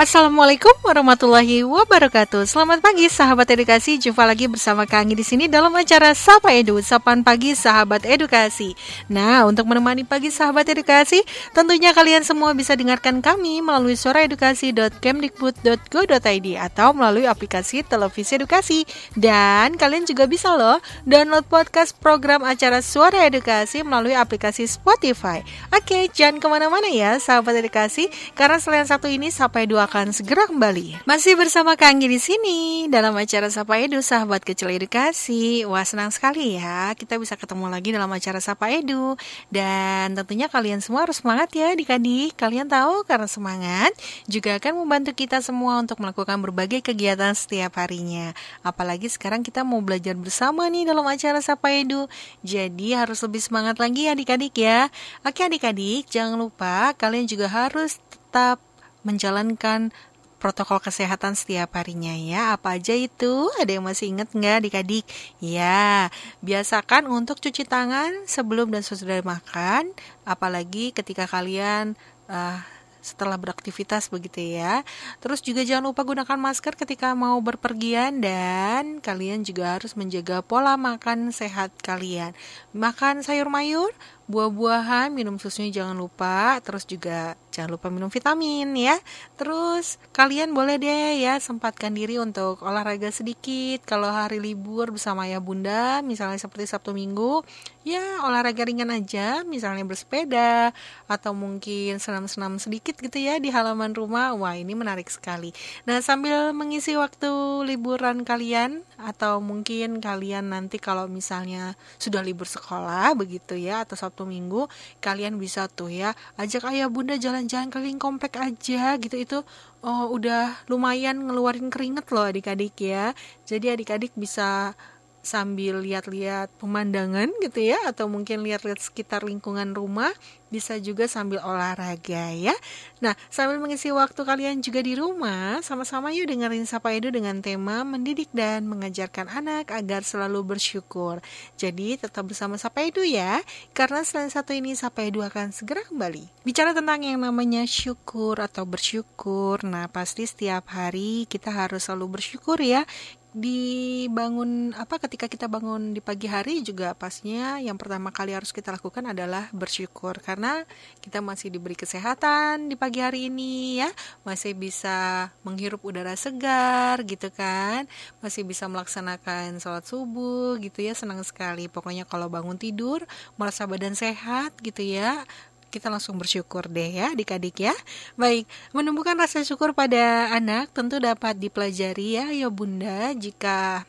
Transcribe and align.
Assalamualaikum 0.00 0.72
warahmatullahi 0.80 1.60
wabarakatuh. 1.60 2.48
Selamat 2.48 2.80
pagi 2.80 3.12
sahabat 3.12 3.44
edukasi. 3.52 4.00
Jumpa 4.00 4.24
lagi 4.24 4.48
bersama 4.48 4.88
Kangi 4.88 5.12
di 5.12 5.20
sini 5.20 5.44
dalam 5.44 5.68
acara 5.76 6.16
Sapa 6.16 6.56
Edu, 6.56 6.80
Sapan 6.80 7.20
Pagi 7.20 7.52
Sahabat 7.52 8.08
Edukasi. 8.08 8.72
Nah, 9.12 9.44
untuk 9.44 9.68
menemani 9.68 10.08
pagi 10.08 10.32
sahabat 10.32 10.64
edukasi, 10.72 11.20
tentunya 11.52 11.92
kalian 11.92 12.24
semua 12.24 12.56
bisa 12.56 12.72
dengarkan 12.80 13.20
kami 13.20 13.60
melalui 13.60 13.92
suaraedukasi.kemdikbud.go.id 13.92 16.48
atau 16.56 16.96
melalui 16.96 17.28
aplikasi 17.28 17.84
televisi 17.84 18.40
edukasi. 18.40 18.88
Dan 19.12 19.76
kalian 19.76 20.08
juga 20.08 20.24
bisa 20.24 20.56
loh 20.56 20.80
download 21.04 21.44
podcast 21.44 21.92
program 22.00 22.40
acara 22.48 22.80
Suara 22.80 23.28
Edukasi 23.28 23.84
melalui 23.84 24.16
aplikasi 24.16 24.64
Spotify. 24.64 25.44
Oke, 25.76 26.08
jangan 26.08 26.40
ke 26.40 26.48
mana-mana 26.48 26.88
ya 26.88 27.20
sahabat 27.20 27.52
edukasi, 27.60 28.08
karena 28.32 28.56
selain 28.56 28.88
satu 28.88 29.04
ini 29.04 29.28
Sapa 29.28 29.60
Edu 29.60 29.89
akan 29.90 30.14
segera 30.14 30.46
kembali. 30.46 31.02
Masih 31.02 31.34
bersama 31.34 31.74
Kang 31.74 31.98
di 31.98 32.14
sini 32.22 32.86
dalam 32.86 33.10
acara 33.18 33.50
Sapa 33.50 33.74
Edu 33.82 33.98
Sahabat 33.98 34.46
Kecil 34.46 34.70
Edukasi. 34.78 35.66
Wah, 35.66 35.82
senang 35.82 36.14
sekali 36.14 36.54
ya 36.54 36.94
kita 36.94 37.18
bisa 37.18 37.34
ketemu 37.34 37.66
lagi 37.66 37.90
dalam 37.90 38.06
acara 38.06 38.38
Sapa 38.38 38.70
Edu. 38.70 39.18
Dan 39.50 40.14
tentunya 40.14 40.46
kalian 40.46 40.78
semua 40.78 41.10
harus 41.10 41.18
semangat 41.18 41.50
ya 41.58 41.74
Adik-adik. 41.74 42.38
Kalian 42.38 42.70
tahu 42.70 43.02
karena 43.02 43.26
semangat 43.26 43.90
juga 44.30 44.62
akan 44.62 44.78
membantu 44.78 45.10
kita 45.10 45.42
semua 45.42 45.82
untuk 45.82 45.98
melakukan 45.98 46.38
berbagai 46.38 46.86
kegiatan 46.86 47.34
setiap 47.34 47.74
harinya. 47.82 48.30
Apalagi 48.62 49.10
sekarang 49.10 49.42
kita 49.42 49.66
mau 49.66 49.82
belajar 49.82 50.14
bersama 50.14 50.70
nih 50.70 50.86
dalam 50.86 51.02
acara 51.02 51.42
Sapa 51.42 51.66
Edu. 51.74 52.06
Jadi 52.46 52.94
harus 52.94 53.18
lebih 53.26 53.42
semangat 53.42 53.82
lagi 53.82 54.06
adik-adik 54.06 54.54
ya. 54.54 54.86
Oke 55.26 55.42
adik-adik, 55.42 56.06
jangan 56.06 56.38
lupa 56.38 56.94
kalian 56.94 57.26
juga 57.26 57.50
harus 57.50 57.98
tetap 58.30 58.69
menjalankan 59.02 59.92
protokol 60.40 60.80
kesehatan 60.80 61.36
setiap 61.36 61.76
harinya 61.76 62.16
ya. 62.16 62.56
Apa 62.56 62.80
aja 62.80 62.96
itu? 62.96 63.52
Ada 63.60 63.76
yang 63.76 63.84
masih 63.84 64.16
ingat 64.16 64.32
nggak 64.32 64.64
adik-adik? 64.64 65.04
Ya, 65.38 66.08
biasakan 66.40 67.06
untuk 67.12 67.38
cuci 67.38 67.68
tangan 67.68 68.24
sebelum 68.24 68.72
dan 68.72 68.80
sesudah 68.80 69.20
makan, 69.20 69.92
apalagi 70.24 70.96
ketika 70.96 71.28
kalian 71.28 71.94
uh, 72.32 72.64
setelah 73.00 73.36
beraktivitas 73.40 74.12
begitu 74.12 74.60
ya. 74.60 74.84
Terus 75.20 75.40
juga 75.40 75.64
jangan 75.64 75.92
lupa 75.92 76.04
gunakan 76.04 76.36
masker 76.36 76.76
ketika 76.76 77.16
mau 77.16 77.40
berpergian 77.40 78.20
dan 78.20 79.00
kalian 79.00 79.42
juga 79.42 79.80
harus 79.80 79.96
menjaga 79.96 80.44
pola 80.44 80.76
makan 80.76 81.32
sehat 81.32 81.72
kalian. 81.80 82.36
Makan 82.76 83.24
sayur 83.24 83.48
mayur, 83.48 83.90
buah-buahan, 84.30 85.10
minum 85.10 85.36
susunya 85.42 85.82
jangan 85.82 85.98
lupa, 85.98 86.62
terus 86.62 86.86
juga 86.86 87.34
Jangan 87.50 87.70
lupa 87.74 87.90
minum 87.90 88.06
vitamin 88.06 88.70
ya. 88.78 88.94
Terus 89.34 89.98
kalian 90.14 90.54
boleh 90.54 90.78
deh 90.78 91.18
ya 91.18 91.42
sempatkan 91.42 91.90
diri 91.90 92.16
untuk 92.22 92.62
olahraga 92.62 93.10
sedikit. 93.10 93.82
Kalau 93.82 94.06
hari 94.06 94.38
libur 94.38 94.94
bersama 94.94 95.26
ayah 95.26 95.42
bunda, 95.42 95.98
misalnya 96.06 96.38
seperti 96.38 96.70
Sabtu 96.70 96.94
Minggu, 96.94 97.42
ya 97.82 98.22
olahraga 98.22 98.62
ringan 98.62 98.94
aja, 98.94 99.42
misalnya 99.42 99.82
bersepeda 99.82 100.70
atau 101.10 101.34
mungkin 101.34 101.98
senam-senam 101.98 102.62
sedikit 102.62 102.94
gitu 103.02 103.18
ya 103.18 103.42
di 103.42 103.50
halaman 103.50 103.98
rumah. 103.98 104.30
Wah 104.38 104.54
ini 104.54 104.78
menarik 104.78 105.10
sekali. 105.10 105.50
Nah 105.90 105.98
sambil 105.98 106.54
mengisi 106.54 106.94
waktu 106.94 107.66
liburan 107.66 108.22
kalian 108.22 108.86
atau 108.94 109.42
mungkin 109.42 109.98
kalian 109.98 110.54
nanti 110.54 110.78
kalau 110.78 111.10
misalnya 111.10 111.74
sudah 111.98 112.22
libur 112.22 112.46
sekolah 112.46 113.10
begitu 113.18 113.58
ya 113.58 113.82
atau 113.82 113.98
Sabtu 113.98 114.19
Minggu, 114.28 114.70
kalian 115.02 115.36
bisa 115.36 115.66
tuh 115.66 115.90
ya 115.90 116.14
ajak 116.38 116.70
ayah 116.70 116.86
bunda 116.86 117.18
jalan 117.18 117.40
jalan-jalan 117.40 117.72
keliling 117.72 118.00
komplek 118.00 118.36
aja 118.36 119.00
gitu. 119.00 119.16
Itu 119.16 119.38
oh, 119.80 120.04
udah 120.12 120.66
lumayan 120.68 121.24
ngeluarin 121.24 121.72
keringet 121.72 122.06
loh 122.12 122.28
adik-adik 122.28 122.76
ya. 122.76 123.16
Jadi 123.48 123.72
adik-adik 123.72 124.12
bisa 124.18 124.76
sambil 125.20 125.80
lihat-lihat 125.84 126.48
pemandangan 126.56 127.28
gitu 127.44 127.60
ya 127.60 127.78
atau 127.88 128.08
mungkin 128.08 128.40
lihat-lihat 128.44 128.80
sekitar 128.80 129.24
lingkungan 129.24 129.76
rumah 129.76 130.12
bisa 130.50 130.76
juga 130.82 131.06
sambil 131.06 131.38
olahraga 131.40 132.34
ya. 132.34 132.52
Nah, 132.98 133.14
sambil 133.30 133.62
mengisi 133.62 133.94
waktu 133.94 134.18
kalian 134.26 134.60
juga 134.60 134.82
di 134.82 134.98
rumah, 134.98 135.62
sama-sama 135.62 136.10
yuk 136.10 136.26
dengerin 136.26 136.66
Sapa 136.66 136.90
Edu 136.90 137.14
dengan 137.14 137.38
tema 137.38 137.86
mendidik 137.86 138.28
dan 138.34 138.66
mengajarkan 138.66 139.30
anak 139.30 139.70
agar 139.70 140.02
selalu 140.02 140.42
bersyukur. 140.58 141.22
Jadi, 141.54 141.96
tetap 142.02 142.26
bersama 142.26 142.58
Sapa 142.58 142.82
Edu 142.82 143.06
ya, 143.06 143.40
karena 143.72 144.02
selain 144.02 144.28
satu 144.28 144.50
ini 144.50 144.74
Sapa 144.74 145.06
Edu 145.06 145.22
akan 145.22 145.54
segera 145.54 145.86
kembali. 145.86 146.42
Bicara 146.42 146.74
tentang 146.74 147.06
yang 147.06 147.22
namanya 147.22 147.62
syukur 147.64 148.42
atau 148.42 148.66
bersyukur, 148.66 149.62
nah 149.62 149.86
pasti 149.86 150.26
setiap 150.26 150.66
hari 150.74 151.30
kita 151.30 151.54
harus 151.54 151.86
selalu 151.86 152.18
bersyukur 152.18 152.58
ya 152.58 152.82
dibangun 153.30 154.74
apa 154.74 154.98
ketika 154.98 155.30
kita 155.30 155.46
bangun 155.46 155.94
di 155.94 156.02
pagi 156.02 156.26
hari 156.26 156.66
juga 156.66 156.98
pastinya 156.98 157.62
yang 157.62 157.78
pertama 157.78 158.10
kali 158.10 158.34
harus 158.34 158.50
kita 158.50 158.74
lakukan 158.74 159.06
adalah 159.06 159.46
bersyukur. 159.54 160.18
Karena 160.18 160.66
kita 160.98 161.22
masih 161.22 161.54
diberi 161.54 161.78
kesehatan 161.78 162.66
di 162.66 162.74
pagi 162.74 162.98
hari 162.98 163.30
ini 163.30 163.82
ya. 163.82 163.90
Masih 164.26 164.58
bisa 164.58 165.30
menghirup 165.46 165.82
udara 165.86 166.18
segar 166.18 167.06
gitu 167.06 167.30
kan. 167.30 167.86
Masih 168.18 168.42
bisa 168.42 168.66
melaksanakan 168.66 169.62
sholat 169.62 169.86
subuh 169.86 170.58
gitu 170.58 170.82
ya. 170.82 170.92
Senang 170.98 171.22
sekali. 171.22 171.70
Pokoknya 171.70 172.02
kalau 172.04 172.26
bangun 172.26 172.58
tidur 172.58 173.06
merasa 173.38 173.64
badan 173.70 173.94
sehat 173.94 174.58
gitu 174.58 174.82
ya 174.82 175.22
kita 175.70 175.88
langsung 175.88 176.18
bersyukur 176.18 176.66
deh 176.66 176.90
ya 176.90 177.14
adik-adik 177.14 177.70
ya. 177.70 177.74
Baik, 178.18 178.44
menumbuhkan 178.74 179.14
rasa 179.14 179.46
syukur 179.46 179.72
pada 179.72 180.34
anak 180.34 180.74
tentu 180.74 180.98
dapat 180.98 181.38
dipelajari 181.38 182.18
ya 182.18 182.26
ya 182.34 182.50
bunda 182.50 183.14
jika 183.14 183.86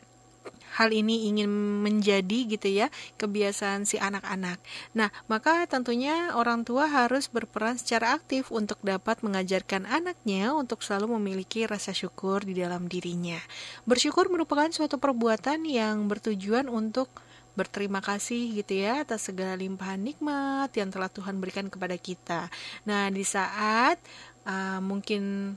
hal 0.72 0.90
ini 0.96 1.28
ingin 1.28 1.52
menjadi 1.84 2.48
gitu 2.48 2.68
ya 2.72 2.88
kebiasaan 3.20 3.84
si 3.84 4.00
anak-anak. 4.00 4.58
Nah, 4.96 5.12
maka 5.28 5.68
tentunya 5.68 6.32
orang 6.34 6.64
tua 6.64 6.88
harus 6.88 7.28
berperan 7.28 7.76
secara 7.76 8.16
aktif 8.16 8.50
untuk 8.50 8.80
dapat 8.80 9.20
mengajarkan 9.20 9.84
anaknya 9.84 10.56
untuk 10.56 10.80
selalu 10.82 11.20
memiliki 11.20 11.68
rasa 11.68 11.92
syukur 11.92 12.48
di 12.48 12.56
dalam 12.56 12.88
dirinya. 12.88 13.40
Bersyukur 13.84 14.32
merupakan 14.32 14.72
suatu 14.72 14.96
perbuatan 14.96 15.68
yang 15.68 16.08
bertujuan 16.08 16.72
untuk 16.72 17.12
berterima 17.52 18.00
kasih 18.00 18.64
gitu 18.64 18.80
ya 18.80 19.04
atas 19.04 19.28
segala 19.28 19.60
limpahan 19.60 20.00
nikmat 20.00 20.72
yang 20.72 20.88
telah 20.88 21.12
Tuhan 21.12 21.38
berikan 21.44 21.68
kepada 21.68 21.96
kita. 22.00 22.48
Nah, 22.88 23.12
di 23.12 23.24
saat 23.28 24.00
uh, 24.48 24.80
mungkin 24.80 25.56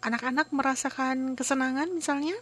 anak-anak 0.00 0.48
merasakan 0.52 1.36
kesenangan 1.36 1.92
misalnya 1.92 2.36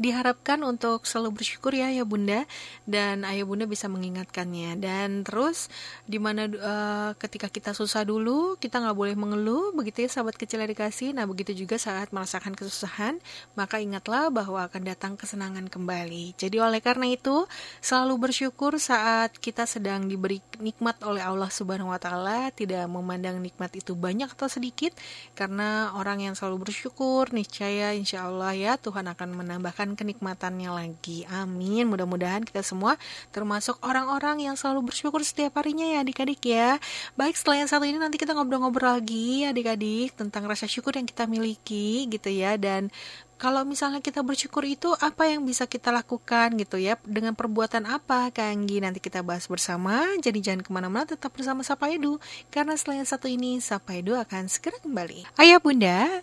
diharapkan 0.00 0.60
untuk 0.64 1.04
selalu 1.04 1.42
bersyukur 1.42 1.76
ya 1.76 1.92
ya 1.92 2.04
bunda. 2.08 2.48
Dan 2.88 3.24
ayah 3.28 3.44
bunda 3.44 3.68
bisa 3.68 3.88
mengingatkannya. 3.92 4.80
Dan 4.80 5.24
terus 5.26 5.68
di 6.08 6.16
mana 6.16 6.48
uh, 6.48 6.52
eh, 6.52 7.10
ketika 7.20 7.48
kita 7.52 7.76
susah 7.76 8.04
dulu 8.06 8.56
kita 8.56 8.80
nggak 8.80 8.96
boleh 8.96 9.16
mengeluh. 9.16 9.74
Begitu 9.76 10.06
ya 10.06 10.10
sahabat 10.20 10.36
kecil 10.40 10.64
dikasih. 10.64 11.12
Nah 11.12 11.28
begitu 11.28 11.52
juga 11.52 11.76
saat 11.76 12.10
merasakan 12.14 12.56
kesusahan 12.56 13.18
maka 13.58 13.82
ingatlah 13.82 14.32
bahwa 14.32 14.64
akan 14.64 14.82
datang 14.86 15.12
kesenangan 15.18 15.68
kembali. 15.68 16.38
Jadi 16.38 16.56
oleh 16.62 16.80
karena 16.80 17.10
itu 17.12 17.44
selalu 17.82 18.30
bersyukur 18.30 18.78
saat 18.80 19.36
kita 19.36 19.68
sedang 19.68 20.06
diberi 20.08 20.40
nikmat 20.62 21.02
oleh 21.04 21.20
Allah 21.20 21.50
Subhanahu 21.50 21.92
Wa 21.92 22.00
Taala. 22.00 22.40
Tidak 22.54 22.86
memandang 22.88 23.38
nikmat 23.42 23.74
itu 23.76 23.92
banyak 23.92 24.30
atau 24.32 24.48
sedikit. 24.48 24.94
Karena 25.36 25.94
orang 25.98 26.24
yang 26.24 26.34
selalu 26.38 26.68
bersyukur 26.68 27.30
niscaya 27.34 27.94
insya 27.94 28.26
Allah 28.28 28.52
ya 28.54 28.72
Tuhan 28.78 29.08
akan 29.10 29.28
menambahkan 29.38 29.81
merasakan 29.82 29.98
kenikmatannya 29.98 30.70
lagi. 30.70 31.26
Amin. 31.26 31.90
Mudah-mudahan 31.90 32.46
kita 32.46 32.62
semua 32.62 32.94
termasuk 33.34 33.82
orang-orang 33.82 34.46
yang 34.46 34.54
selalu 34.54 34.94
bersyukur 34.94 35.18
setiap 35.26 35.58
harinya 35.58 35.82
ya 35.82 35.98
adik-adik 36.06 36.38
ya. 36.46 36.78
Baik, 37.18 37.34
setelah 37.34 37.66
yang 37.66 37.70
satu 37.70 37.82
ini 37.82 37.98
nanti 37.98 38.14
kita 38.14 38.30
ngobrol-ngobrol 38.30 39.02
lagi 39.02 39.42
adik-adik 39.42 40.14
tentang 40.14 40.46
rasa 40.46 40.70
syukur 40.70 40.94
yang 40.94 41.06
kita 41.10 41.26
miliki 41.26 42.06
gitu 42.06 42.30
ya. 42.30 42.54
Dan 42.54 42.94
kalau 43.42 43.66
misalnya 43.66 43.98
kita 43.98 44.22
bersyukur 44.22 44.62
itu 44.62 44.94
apa 45.02 45.26
yang 45.26 45.42
bisa 45.42 45.66
kita 45.66 45.90
lakukan 45.90 46.54
gitu 46.62 46.78
ya? 46.78 46.94
Dengan 47.02 47.34
perbuatan 47.34 47.82
apa 47.90 48.30
Kak 48.30 48.54
Anggi? 48.54 48.78
Nanti 48.78 49.02
kita 49.02 49.26
bahas 49.26 49.50
bersama. 49.50 50.06
Jadi 50.22 50.38
jangan 50.38 50.62
ke 50.62 50.70
mana-mana 50.70 51.10
tetap 51.10 51.34
bersama 51.34 51.66
Sapa 51.66 51.90
Edu. 51.90 52.22
Karena 52.54 52.78
selain 52.78 53.02
satu 53.02 53.26
ini 53.26 53.58
Sapa 53.58 53.98
Edu 53.98 54.14
akan 54.14 54.46
segera 54.46 54.78
kembali. 54.78 55.34
Ayah 55.42 55.58
Bunda. 55.58 56.22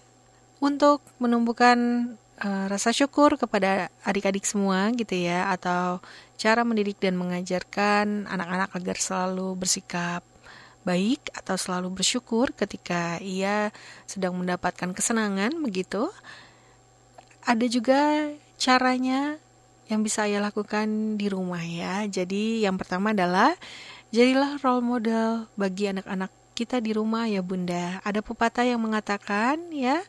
Untuk 0.59 0.99
menumbuhkan 1.23 1.79
uh, 2.43 2.65
rasa 2.71 2.95
syukur 2.95 3.35
kepada 3.35 3.91
adik-adik 4.03 4.43
semua 4.47 4.89
gitu 4.95 5.15
ya 5.15 5.51
atau 5.51 5.99
cara 6.39 6.63
mendidik 6.63 6.99
dan 6.99 7.19
mengajarkan 7.19 8.27
anak-anak 8.27 8.71
agar 8.75 8.97
selalu 8.99 9.55
bersikap 9.59 10.23
baik 10.87 11.27
atau 11.35 11.59
selalu 11.59 11.91
bersyukur 11.91 12.55
ketika 12.55 13.19
ia 13.19 13.69
sedang 14.07 14.33
mendapatkan 14.39 14.95
kesenangan 14.95 15.51
begitu 15.59 16.07
ada 17.43 17.65
juga 17.67 18.31
caranya 18.59 19.39
yang 19.89 20.05
bisa 20.05 20.29
ayah 20.29 20.45
lakukan 20.45 21.17
di 21.17 21.27
rumah 21.27 21.65
ya. 21.65 22.05
Jadi 22.05 22.61
yang 22.61 22.77
pertama 22.77 23.11
adalah 23.11 23.57
jadilah 24.13 24.61
role 24.61 24.85
model 24.85 25.49
bagi 25.57 25.89
anak-anak 25.89 26.29
kita 26.53 26.77
di 26.77 26.93
rumah 26.93 27.25
ya 27.25 27.41
bunda. 27.41 27.97
Ada 28.05 28.21
pepatah 28.21 28.69
yang 28.69 28.85
mengatakan 28.85 29.57
ya 29.73 30.05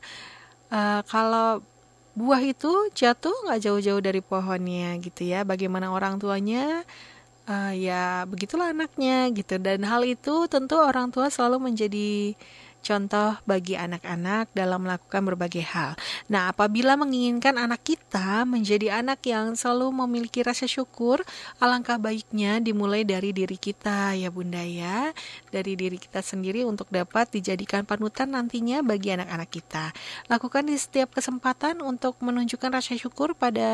uh, 0.68 1.00
kalau 1.08 1.64
buah 2.20 2.42
itu 2.44 2.70
jatuh 2.92 3.32
nggak 3.48 3.60
jauh-jauh 3.64 4.02
dari 4.04 4.20
pohonnya 4.20 5.00
gitu 5.00 5.24
ya. 5.24 5.42
Bagaimana 5.42 5.90
orang 5.90 6.20
tuanya 6.20 6.84
uh, 7.48 7.72
ya 7.74 8.28
begitulah 8.28 8.70
anaknya 8.70 9.32
gitu. 9.32 9.56
Dan 9.56 9.82
hal 9.88 10.04
itu 10.04 10.46
tentu 10.46 10.76
orang 10.78 11.08
tua 11.10 11.32
selalu 11.32 11.72
menjadi 11.72 12.36
contoh 12.80 13.36
bagi 13.44 13.76
anak-anak 13.76 14.50
dalam 14.52 14.84
melakukan 14.84 15.22
berbagai 15.22 15.64
hal. 15.64 15.94
Nah, 16.26 16.50
apabila 16.50 16.96
menginginkan 16.96 17.56
anak 17.56 17.84
kita 17.84 18.44
menjadi 18.48 19.00
anak 19.04 19.22
yang 19.24 19.54
selalu 19.54 20.04
memiliki 20.04 20.40
rasa 20.42 20.64
syukur, 20.66 21.22
alangkah 21.62 22.00
baiknya 22.00 22.58
dimulai 22.58 23.04
dari 23.06 23.30
diri 23.30 23.56
kita 23.56 24.16
ya 24.16 24.32
Bunda 24.32 24.64
ya, 24.64 25.12
dari 25.52 25.76
diri 25.76 26.00
kita 26.00 26.24
sendiri 26.24 26.64
untuk 26.64 26.88
dapat 26.88 27.30
dijadikan 27.30 27.84
panutan 27.84 28.32
nantinya 28.32 28.80
bagi 28.82 29.14
anak-anak 29.14 29.50
kita. 29.52 29.92
Lakukan 30.26 30.66
di 30.66 30.76
setiap 30.76 31.14
kesempatan 31.14 31.84
untuk 31.84 32.16
menunjukkan 32.18 32.70
rasa 32.72 32.96
syukur 32.96 33.36
pada 33.36 33.70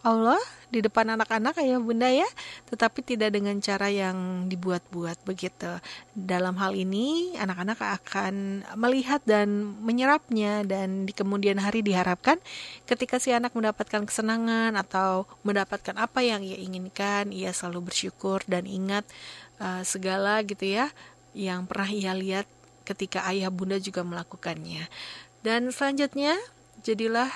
Allah 0.00 0.40
di 0.72 0.80
depan 0.80 1.12
anak-anak 1.12 1.60
ya 1.60 1.76
bunda 1.76 2.08
ya. 2.08 2.24
Tetapi 2.72 3.04
tidak 3.04 3.36
dengan 3.36 3.60
cara 3.60 3.92
yang 3.92 4.48
dibuat-buat 4.48 5.20
begitu. 5.28 5.76
Dalam 6.16 6.56
hal 6.56 6.72
ini 6.72 7.36
anak-anak 7.36 7.76
akan 7.80 8.64
melihat 8.80 9.20
dan 9.28 9.76
menyerapnya 9.84 10.64
dan 10.64 11.04
di 11.04 11.12
kemudian 11.12 11.60
hari 11.60 11.84
diharapkan 11.84 12.40
ketika 12.88 13.20
si 13.20 13.36
anak 13.36 13.52
mendapatkan 13.52 14.08
kesenangan 14.08 14.72
atau 14.80 15.28
mendapatkan 15.44 15.96
apa 16.00 16.24
yang 16.24 16.40
ia 16.40 16.56
inginkan 16.56 17.28
ia 17.28 17.52
selalu 17.52 17.92
bersyukur 17.92 18.40
dan 18.48 18.64
ingat 18.64 19.04
uh, 19.60 19.84
segala 19.84 20.40
gitu 20.48 20.64
ya 20.64 20.88
yang 21.36 21.68
pernah 21.68 21.90
ia 21.92 22.16
lihat 22.16 22.48
ketika 22.88 23.22
ayah 23.28 23.52
bunda 23.52 23.76
juga 23.76 24.00
melakukannya. 24.00 24.88
Dan 25.44 25.72
selanjutnya 25.72 26.36
jadilah 26.80 27.30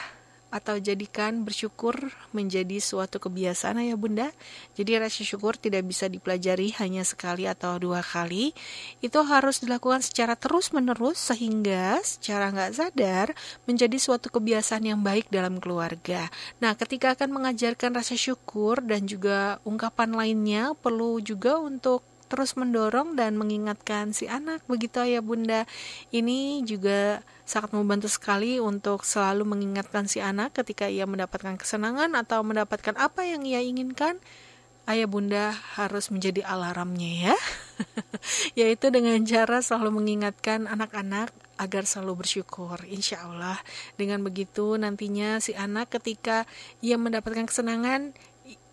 atau 0.54 0.78
jadikan 0.78 1.42
bersyukur 1.42 2.14
menjadi 2.30 2.78
suatu 2.78 3.18
kebiasaan 3.18 3.82
ayah 3.82 3.98
bunda. 3.98 4.30
Jadi 4.78 5.02
rasa 5.02 5.26
syukur 5.26 5.58
tidak 5.58 5.82
bisa 5.82 6.06
dipelajari 6.06 6.70
hanya 6.78 7.02
sekali 7.02 7.50
atau 7.50 7.82
dua 7.82 8.06
kali. 8.06 8.54
Itu 9.02 9.26
harus 9.26 9.58
dilakukan 9.66 10.06
secara 10.06 10.38
terus 10.38 10.70
menerus 10.70 11.18
sehingga 11.18 11.98
secara 12.06 12.54
nggak 12.54 12.70
sadar 12.70 13.34
menjadi 13.66 13.98
suatu 13.98 14.30
kebiasaan 14.30 14.86
yang 14.86 15.02
baik 15.02 15.26
dalam 15.26 15.58
keluarga. 15.58 16.30
Nah 16.62 16.78
ketika 16.78 17.18
akan 17.18 17.34
mengajarkan 17.34 17.90
rasa 17.90 18.14
syukur 18.14 18.78
dan 18.78 19.10
juga 19.10 19.58
ungkapan 19.66 20.14
lainnya 20.14 20.78
perlu 20.78 21.18
juga 21.18 21.58
untuk 21.58 22.13
terus 22.26 22.56
mendorong 22.58 23.14
dan 23.14 23.36
mengingatkan 23.36 24.16
si 24.16 24.26
anak 24.26 24.64
begitu 24.66 25.00
ayah 25.04 25.20
bunda. 25.20 25.68
Ini 26.10 26.64
juga 26.66 27.20
sangat 27.44 27.76
membantu 27.76 28.08
sekali 28.08 28.58
untuk 28.58 29.04
selalu 29.04 29.44
mengingatkan 29.44 30.08
si 30.08 30.24
anak 30.24 30.56
ketika 30.56 30.88
ia 30.88 31.04
mendapatkan 31.04 31.60
kesenangan 31.60 32.16
atau 32.16 32.40
mendapatkan 32.40 32.96
apa 32.96 33.28
yang 33.28 33.44
ia 33.44 33.60
inginkan. 33.60 34.18
Ayah 34.84 35.08
bunda 35.08 35.56
harus 35.80 36.12
menjadi 36.12 36.44
alarmnya 36.44 37.32
ya, 37.32 37.36
yaitu 38.60 38.92
dengan 38.92 39.16
cara 39.24 39.64
selalu 39.64 40.04
mengingatkan 40.04 40.68
anak-anak 40.68 41.32
agar 41.56 41.88
selalu 41.88 42.20
bersyukur. 42.20 42.76
Insya 42.84 43.24
Allah, 43.24 43.56
dengan 43.96 44.20
begitu 44.20 44.76
nantinya 44.76 45.40
si 45.40 45.56
anak 45.56 45.88
ketika 45.88 46.44
ia 46.84 47.00
mendapatkan 47.00 47.48
kesenangan, 47.48 48.12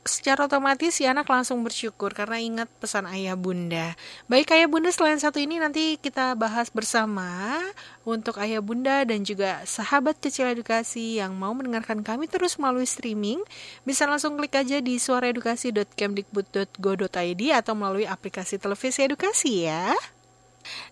secara 0.02 0.50
otomatis 0.50 0.98
si 0.98 1.06
anak 1.06 1.30
langsung 1.30 1.62
bersyukur 1.62 2.18
karena 2.18 2.42
ingat 2.42 2.66
pesan 2.82 3.06
ayah 3.06 3.38
bunda. 3.38 3.94
Baik 4.26 4.50
ayah 4.58 4.66
bunda 4.66 4.90
selain 4.90 5.22
satu 5.22 5.38
ini 5.38 5.62
nanti 5.62 6.02
kita 6.02 6.34
bahas 6.34 6.74
bersama 6.74 7.62
untuk 8.02 8.42
ayah 8.42 8.66
bunda 8.66 9.06
dan 9.06 9.22
juga 9.22 9.62
sahabat 9.70 10.18
kecil 10.18 10.50
edukasi 10.50 11.22
yang 11.22 11.38
mau 11.38 11.54
mendengarkan 11.54 12.02
kami 12.02 12.26
terus 12.26 12.58
melalui 12.58 12.90
streaming 12.90 13.46
bisa 13.86 14.10
langsung 14.10 14.42
klik 14.42 14.58
aja 14.58 14.82
di 14.82 14.98
suaraedukasi.kemdikbud.go.id 14.98 17.42
atau 17.54 17.78
melalui 17.78 18.10
aplikasi 18.10 18.58
televisi 18.58 19.06
edukasi 19.06 19.70
ya. 19.70 19.94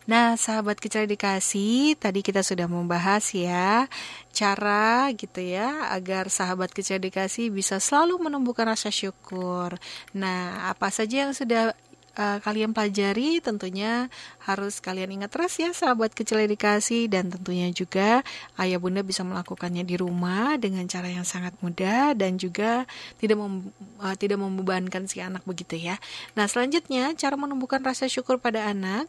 Nah, 0.10 0.36
sahabat 0.36 0.78
kecil 0.78 1.06
dikasih, 1.06 1.96
tadi 2.00 2.26
kita 2.26 2.42
sudah 2.46 2.66
membahas 2.66 3.24
ya 3.34 3.86
cara 4.34 5.10
gitu 5.18 5.42
ya 5.42 5.92
agar 5.92 6.32
sahabat 6.32 6.72
kecil 6.72 7.02
dikasih 7.02 7.50
bisa 7.50 7.82
selalu 7.82 8.30
menumbuhkan 8.30 8.70
rasa 8.70 8.90
syukur. 8.94 9.78
Nah, 10.14 10.72
apa 10.72 10.90
saja 10.94 11.28
yang 11.28 11.34
sudah 11.36 11.74
uh, 12.20 12.38
kalian 12.44 12.76
pelajari 12.76 13.40
tentunya 13.40 14.12
harus 14.44 14.84
kalian 14.84 15.22
ingat 15.22 15.32
terus 15.32 15.56
ya 15.56 15.72
sahabat 15.72 16.12
kecil 16.12 16.44
edukasi 16.44 17.08
dan 17.08 17.32
tentunya 17.32 17.72
juga 17.72 18.22
ayah 18.60 18.78
bunda 18.78 19.00
bisa 19.02 19.24
melakukannya 19.24 19.88
di 19.88 19.96
rumah 19.96 20.60
dengan 20.60 20.84
cara 20.92 21.08
yang 21.08 21.24
sangat 21.24 21.56
mudah 21.64 22.12
dan 22.20 22.36
juga 22.36 22.84
tidak 23.18 23.40
mem, 23.40 23.72
uh, 24.04 24.16
tidak 24.20 24.38
membebankan 24.42 25.08
si 25.08 25.24
anak 25.24 25.44
begitu 25.48 25.80
ya. 25.80 25.96
Nah 26.36 26.46
selanjutnya 26.52 27.16
cara 27.16 27.40
menumbuhkan 27.40 27.80
rasa 27.84 28.12
syukur 28.12 28.38
pada 28.44 28.68
anak 28.68 29.08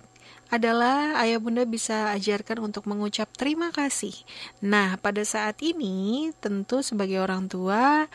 adalah 0.50 1.14
ayah 1.23 1.38
bunda 1.38 1.62
bisa 1.62 2.11
ajarkan 2.11 2.58
untuk 2.67 2.91
mengucap 2.91 3.31
terima 3.38 3.70
kasih. 3.70 4.12
Nah, 4.58 4.99
pada 4.99 5.23
saat 5.23 5.62
ini 5.62 6.28
tentu 6.42 6.83
sebagai 6.83 7.23
orang 7.23 7.47
tua 7.47 8.11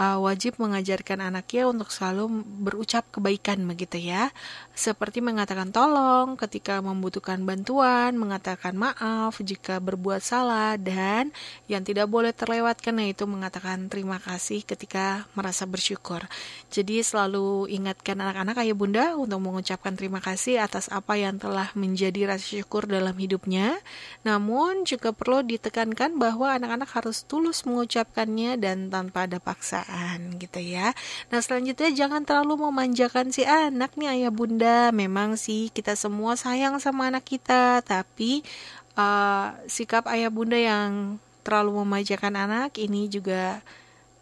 uh, 0.00 0.18
wajib 0.24 0.56
mengajarkan 0.56 1.20
anaknya 1.20 1.68
untuk 1.68 1.92
selalu 1.92 2.40
berucap 2.64 3.04
kebaikan 3.12 3.60
begitu 3.68 4.00
ya. 4.00 4.32
Seperti 4.72 5.20
mengatakan 5.20 5.68
tolong 5.68 6.40
ketika 6.40 6.80
membutuhkan 6.80 7.44
bantuan, 7.44 8.16
mengatakan 8.16 8.72
maaf 8.72 9.36
jika 9.44 9.76
berbuat 9.76 10.24
salah 10.24 10.80
dan 10.80 11.28
yang 11.68 11.84
tidak 11.84 12.08
boleh 12.08 12.32
terlewatkan 12.32 12.96
yaitu 13.04 13.28
mengatakan 13.28 13.92
terima 13.92 14.16
kasih 14.16 14.64
ketika 14.64 15.28
merasa 15.36 15.68
bersyukur. 15.68 16.24
Jadi 16.72 17.04
selalu 17.04 17.68
ingatkan 17.68 18.16
anak-anak 18.16 18.56
ayah 18.64 18.76
bunda 18.76 19.06
untuk 19.20 19.44
mengucapkan 19.44 19.92
terima 19.92 20.24
kasih 20.24 20.64
atas 20.64 20.88
apa 20.88 21.20
yang 21.20 21.36
telah 21.36 21.68
menjadi 21.76 22.32
rasa 22.32 22.56
syukur 22.56 22.88
dalam 22.88 23.12
hidupnya. 23.20 23.76
Namun 24.24 24.88
juga 24.88 25.12
perlu 25.12 25.44
ditekankan 25.44 26.16
bahwa 26.16 26.56
anak-anak 26.56 26.88
harus 26.96 27.26
tulus 27.28 27.68
mengucapkannya 27.68 28.56
dan 28.56 28.88
tanpa 28.88 29.28
ada 29.28 29.36
paksaan 29.42 29.89
perasaan 29.90 30.38
gitu 30.38 30.60
ya. 30.62 30.94
Nah 31.34 31.42
selanjutnya 31.42 31.90
jangan 31.90 32.22
terlalu 32.22 32.70
memanjakan 32.70 33.34
si 33.34 33.42
anak 33.42 33.98
nih 33.98 34.22
ayah 34.22 34.32
bunda. 34.32 34.94
Memang 34.94 35.34
sih 35.34 35.74
kita 35.74 35.98
semua 35.98 36.38
sayang 36.38 36.78
sama 36.78 37.10
anak 37.10 37.26
kita, 37.26 37.82
tapi 37.82 38.46
uh, 38.94 39.50
sikap 39.66 40.06
ayah 40.14 40.30
bunda 40.30 40.54
yang 40.54 41.18
terlalu 41.42 41.82
memanjakan 41.82 42.38
anak 42.38 42.78
ini 42.78 43.10
juga 43.10 43.58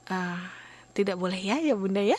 uh, 0.09 0.41
tidak 0.97 1.21
boleh 1.21 1.39
ya 1.39 1.61
ya 1.61 1.77
bunda 1.77 2.01
ya. 2.01 2.17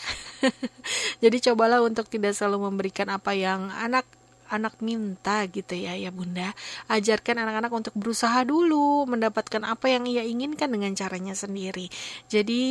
Jadi 1.24 1.38
cobalah 1.50 1.82
untuk 1.82 2.06
tidak 2.06 2.38
selalu 2.38 2.70
memberikan 2.70 3.10
apa 3.10 3.34
yang 3.34 3.74
anak 3.74 4.06
anak 4.50 4.82
minta 4.82 5.46
gitu 5.46 5.78
ya 5.78 5.94
ya 5.94 6.10
bunda 6.10 6.58
ajarkan 6.90 7.46
anak-anak 7.46 7.70
untuk 7.70 7.94
berusaha 7.94 8.42
dulu 8.42 9.06
mendapatkan 9.06 9.62
apa 9.62 9.94
yang 9.94 10.10
ia 10.10 10.26
inginkan 10.26 10.74
dengan 10.74 10.90
caranya 10.98 11.38
sendiri 11.38 11.86
jadi 12.34 12.66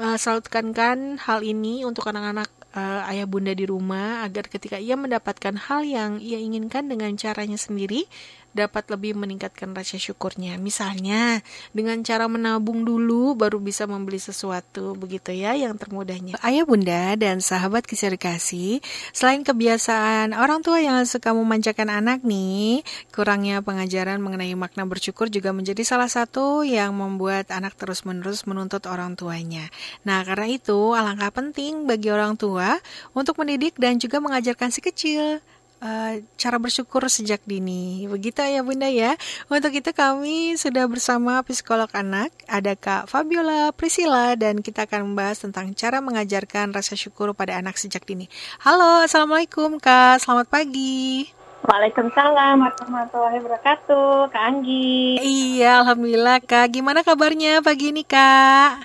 uh, 0.00 0.16
selalu 0.16 0.40
tekankan 0.48 1.20
hal 1.20 1.44
ini 1.44 1.84
untuk 1.84 2.08
anak-anak 2.08 2.48
uh, 2.72 3.10
ayah 3.12 3.28
bunda 3.28 3.52
di 3.52 3.68
rumah 3.68 4.24
agar 4.24 4.48
ketika 4.48 4.80
ia 4.80 4.96
mendapatkan 4.96 5.54
hal 5.68 5.84
yang 5.84 6.16
ia 6.18 6.40
inginkan 6.40 6.88
dengan 6.88 7.12
caranya 7.20 7.60
sendiri 7.60 8.08
dapat 8.50 8.90
lebih 8.90 9.14
meningkatkan 9.14 9.70
rasa 9.72 9.96
syukurnya. 9.96 10.58
Misalnya 10.58 11.42
dengan 11.70 12.02
cara 12.02 12.26
menabung 12.26 12.82
dulu 12.82 13.38
baru 13.38 13.62
bisa 13.62 13.86
membeli 13.86 14.18
sesuatu 14.18 14.98
begitu 14.98 15.30
ya 15.30 15.54
yang 15.54 15.78
termudahnya. 15.78 16.38
Ayah 16.42 16.66
bunda 16.66 17.14
dan 17.14 17.38
sahabat 17.38 17.86
kasih 17.86 18.82
selain 19.14 19.46
kebiasaan 19.46 20.34
orang 20.34 20.60
tua 20.60 20.82
yang 20.82 21.02
suka 21.06 21.30
memanjakan 21.30 21.88
anak 21.90 22.26
nih, 22.26 22.82
kurangnya 23.14 23.62
pengajaran 23.62 24.18
mengenai 24.18 24.52
makna 24.58 24.84
bersyukur 24.84 25.30
juga 25.30 25.54
menjadi 25.54 25.82
salah 25.86 26.10
satu 26.10 26.66
yang 26.66 26.92
membuat 26.96 27.48
anak 27.54 27.78
terus-menerus 27.78 28.44
menuntut 28.44 28.84
orang 28.90 29.14
tuanya. 29.14 29.70
Nah, 30.02 30.26
karena 30.26 30.50
itu 30.50 30.92
alangkah 30.92 31.30
penting 31.30 31.86
bagi 31.86 32.10
orang 32.10 32.34
tua 32.34 32.78
untuk 33.14 33.38
mendidik 33.38 33.78
dan 33.78 33.96
juga 33.96 34.18
mengajarkan 34.18 34.68
si 34.74 34.80
kecil 34.82 35.40
Uh, 35.80 36.20
cara 36.36 36.60
bersyukur 36.60 37.00
sejak 37.08 37.40
dini. 37.48 38.04
Begitu 38.04 38.44
ya 38.44 38.60
Bunda 38.60 38.84
ya. 38.84 39.16
Untuk 39.48 39.72
itu 39.72 39.88
kami 39.96 40.52
sudah 40.60 40.84
bersama 40.84 41.40
psikolog 41.40 41.88
anak, 41.96 42.28
ada 42.44 42.76
Kak 42.76 43.08
Fabiola 43.08 43.72
Priscilla 43.72 44.36
dan 44.36 44.60
kita 44.60 44.84
akan 44.84 45.08
membahas 45.08 45.40
tentang 45.40 45.72
cara 45.72 46.04
mengajarkan 46.04 46.76
rasa 46.76 47.00
syukur 47.00 47.32
pada 47.32 47.56
anak 47.56 47.80
sejak 47.80 48.04
dini. 48.04 48.28
Halo, 48.60 49.08
Assalamualaikum 49.08 49.80
Kak, 49.80 50.20
selamat 50.20 50.52
pagi. 50.52 51.32
Waalaikumsalam 51.64 52.60
warahmatullahi 52.60 53.40
wabarakatuh, 53.40 54.32
Kak 54.32 54.42
Anggi. 54.52 55.16
Iya, 55.16 55.80
Alhamdulillah 55.80 56.44
Kak. 56.44 56.76
Gimana 56.76 57.00
kabarnya 57.00 57.64
pagi 57.64 57.88
ini 57.88 58.04
Kak? 58.04 58.84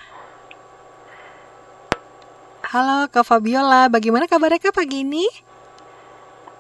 Halo 2.72 3.12
Kak 3.12 3.28
Fabiola, 3.28 3.92
bagaimana 3.92 4.32
kabarnya 4.32 4.64
Kak 4.64 4.80
pagi 4.80 5.04
ini? 5.04 5.28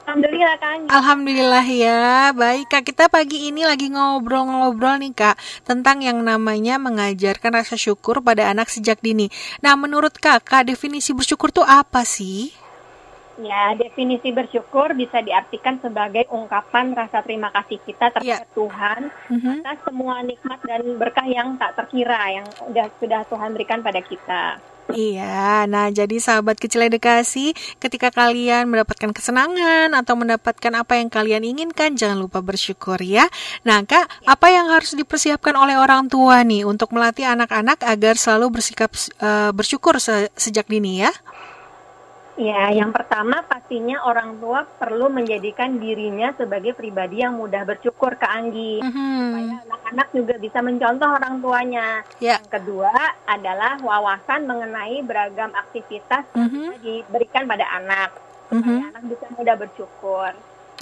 Alhamdulillah 0.05 0.53
Kak 0.61 0.69
Anggi. 0.69 0.87
Alhamdulillah 0.93 1.65
ya, 1.65 2.29
baik 2.37 2.69
Kak. 2.69 2.85
Kita 2.85 3.09
pagi 3.09 3.49
ini 3.49 3.65
lagi 3.65 3.89
ngobrol-ngobrol 3.89 5.01
nih 5.01 5.17
Kak 5.17 5.35
tentang 5.65 6.05
yang 6.05 6.21
namanya 6.21 6.77
mengajarkan 6.77 7.57
rasa 7.57 7.73
syukur 7.73 8.21
pada 8.21 8.45
anak 8.45 8.69
sejak 8.69 9.01
dini. 9.01 9.33
Nah, 9.65 9.73
menurut 9.73 10.13
Kakak 10.21 10.69
definisi 10.69 11.09
bersyukur 11.09 11.49
tuh 11.49 11.65
apa 11.65 12.05
sih? 12.05 12.53
Ya, 13.41 13.73
definisi 13.73 14.29
bersyukur 14.29 14.93
bisa 14.93 15.25
diartikan 15.25 15.81
sebagai 15.81 16.29
ungkapan 16.29 16.93
rasa 16.93 17.19
terima 17.25 17.49
kasih 17.51 17.81
kita 17.83 18.13
terhadap 18.13 18.47
ya. 18.47 18.55
Tuhan 18.55 19.01
mm-hmm. 19.09 19.57
atas 19.65 19.79
semua 19.83 20.21
nikmat 20.21 20.59
dan 20.63 20.81
berkah 20.95 21.27
yang 21.27 21.57
tak 21.59 21.75
terkira 21.75 22.31
yang 22.31 22.47
sudah 22.55 22.87
sudah 23.01 23.21
Tuhan 23.27 23.51
berikan 23.51 23.81
pada 23.81 23.99
kita. 23.99 24.61
Iya, 24.85 25.65
nah 25.65 25.89
jadi 25.89 26.21
sahabat 26.21 26.61
kecil 26.61 26.85
edukasi, 26.85 27.57
ketika 27.81 28.13
kalian 28.13 28.69
mendapatkan 28.69 29.09
kesenangan 29.17 29.97
atau 29.97 30.13
mendapatkan 30.13 30.73
apa 30.77 31.01
yang 31.01 31.09
kalian 31.09 31.41
inginkan, 31.41 31.97
jangan 31.97 32.21
lupa 32.21 32.45
bersyukur 32.45 33.01
ya. 33.01 33.25
Nah 33.65 33.81
kak, 33.81 34.05
apa 34.29 34.47
yang 34.53 34.69
harus 34.69 34.93
dipersiapkan 34.93 35.57
oleh 35.57 35.73
orang 35.73 36.05
tua 36.05 36.45
nih 36.45 36.69
untuk 36.69 36.93
melatih 36.93 37.25
anak-anak 37.25 37.81
agar 37.81 38.13
selalu 38.13 38.61
bersikap 38.61 38.93
uh, 39.25 39.49
bersyukur 39.57 39.97
se 39.97 40.29
sejak 40.37 40.69
dini 40.69 41.01
ya? 41.01 41.09
Ya, 42.35 42.67
yang 42.67 42.91
pertama 42.91 43.47
pastinya 43.47 44.03
orang 44.03 44.35
tua 44.43 44.67
perlu 44.67 45.07
menjadikan 45.07 45.79
dirinya 45.79 46.35
sebagai 46.35 46.75
pribadi 46.75 47.23
yang 47.23 47.39
mudah 47.39 47.63
bersyukur 47.63 48.19
ke 48.19 48.27
Anggi, 48.27 48.83
mm-hmm. 48.83 49.15
supaya 49.23 49.55
anak-anak 49.63 50.07
juga 50.11 50.35
bisa 50.35 50.59
mencontoh 50.59 51.07
orang 51.15 51.39
tuanya. 51.39 52.03
Yeah. 52.19 52.43
Yang 52.43 52.59
kedua 52.59 52.91
adalah 53.23 53.79
wawasan 53.79 54.51
mengenai 54.51 54.99
beragam 55.07 55.55
aktivitas 55.55 56.27
mm-hmm. 56.35 56.63
yang 56.75 56.79
diberikan 56.83 57.47
pada 57.47 57.71
anak, 57.71 58.11
supaya 58.51 58.59
mm-hmm. 58.59 58.89
anak 58.91 59.03
bisa 59.07 59.25
mudah 59.31 59.55
bersyukur. 59.55 60.31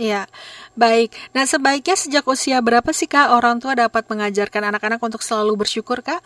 Ya, 0.02 0.26
baik. 0.74 1.14
Nah, 1.38 1.46
sebaiknya 1.46 1.94
sejak 1.94 2.26
usia 2.26 2.58
berapa 2.66 2.90
sih 2.98 3.06
Kak 3.06 3.30
orang 3.30 3.62
tua 3.62 3.78
dapat 3.78 4.10
mengajarkan 4.10 4.74
anak-anak 4.74 4.98
untuk 4.98 5.22
selalu 5.22 5.54
bersyukur, 5.54 6.02
Kak? 6.02 6.26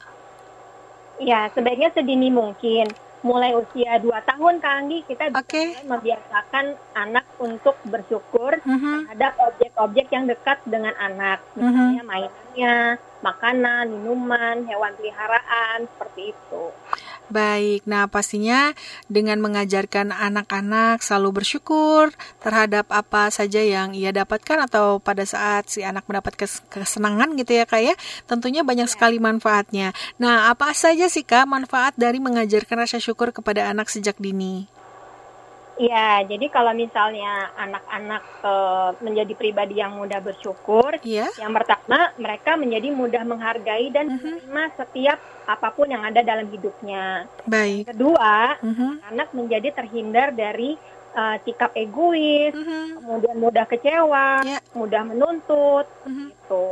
Ya, 1.20 1.52
sebaiknya 1.52 1.92
sedini 1.92 2.32
mungkin 2.32 2.88
mulai 3.26 3.58
usia 3.58 3.98
2 3.98 4.14
tahun 4.30 4.54
Kak 4.62 4.74
Anggi 4.78 5.00
kita 5.10 5.34
bisa 5.34 5.42
okay. 5.42 5.68
membiasakan 5.86 6.66
anak 6.94 7.26
untuk 7.42 7.76
bersyukur 7.90 8.62
mm-hmm. 8.62 8.78
-huh. 8.78 8.98
terhadap 9.10 9.34
objek-objek 9.54 10.08
yang 10.14 10.26
dekat 10.30 10.62
dengan 10.70 10.94
anak 11.02 11.42
mm-hmm. 11.54 11.66
misalnya 11.66 11.94
uh 11.94 11.98
-huh. 11.98 12.08
mainannya, 12.08 12.76
makanan, 13.26 13.84
minuman, 13.90 14.56
hewan 14.70 14.94
peliharaan 14.98 15.90
seperti 15.96 16.34
itu. 16.34 16.64
Baik, 17.28 17.84
nah 17.84 18.08
pastinya 18.08 18.72
dengan 19.12 19.44
mengajarkan 19.44 20.16
anak-anak 20.16 21.04
selalu 21.04 21.44
bersyukur 21.44 22.16
terhadap 22.40 22.88
apa 22.88 23.28
saja 23.36 23.60
yang 23.60 23.92
ia 23.92 24.16
dapatkan 24.16 24.64
atau 24.64 25.04
pada 25.04 25.28
saat 25.28 25.68
si 25.68 25.84
anak 25.84 26.08
mendapat 26.08 26.40
kesenangan 26.72 27.36
gitu 27.36 27.60
ya 27.60 27.68
kak 27.68 27.84
ya, 27.84 27.96
tentunya 28.32 28.64
banyak 28.64 28.88
ya. 28.88 28.94
sekali 28.96 29.20
manfaatnya. 29.20 29.92
Nah 30.24 30.48
apa 30.48 30.72
saja 30.72 31.12
sih 31.12 31.28
kak 31.28 31.44
manfaat 31.52 32.00
dari 32.00 32.24
mengajarkan 32.24 32.88
rasa 32.88 32.96
syukur 33.04 33.36
kepada 33.36 33.68
anak 33.68 33.92
sejak 33.92 34.16
dini? 34.24 34.77
Iya, 35.78 36.26
jadi 36.26 36.46
kalau 36.50 36.74
misalnya 36.74 37.54
anak-anak 37.54 38.24
e, 38.42 38.54
menjadi 39.06 39.34
pribadi 39.38 39.78
yang 39.78 39.94
mudah 39.94 40.18
bersyukur, 40.26 40.98
yeah. 41.06 41.30
yang 41.38 41.54
pertama 41.54 42.10
mereka 42.18 42.58
menjadi 42.58 42.90
mudah 42.90 43.22
menghargai 43.22 43.94
dan 43.94 44.10
-huh. 44.10 44.18
menerima 44.18 44.64
setiap 44.74 45.22
apa 45.46 45.70
pun 45.72 45.86
yang 45.86 46.02
ada 46.02 46.26
dalam 46.26 46.50
hidupnya. 46.50 47.30
Baik. 47.46 47.94
Kedua, 47.94 48.58
uh 48.58 48.66
-huh. 48.66 48.94
anak 49.06 49.30
menjadi 49.38 49.70
terhindar 49.78 50.34
dari 50.34 50.76
uh, 51.18 51.36
sikap 51.42 51.74
egois, 51.74 52.54
uh 52.54 52.62
-huh. 52.62 52.88
kemudian 53.02 53.38
mudah 53.42 53.66
kecewa, 53.66 54.46
yeah. 54.46 54.62
mudah 54.78 55.02
menuntut, 55.02 55.90
uh 55.90 56.06
-huh. 56.06 56.30
gitu. 56.30 56.66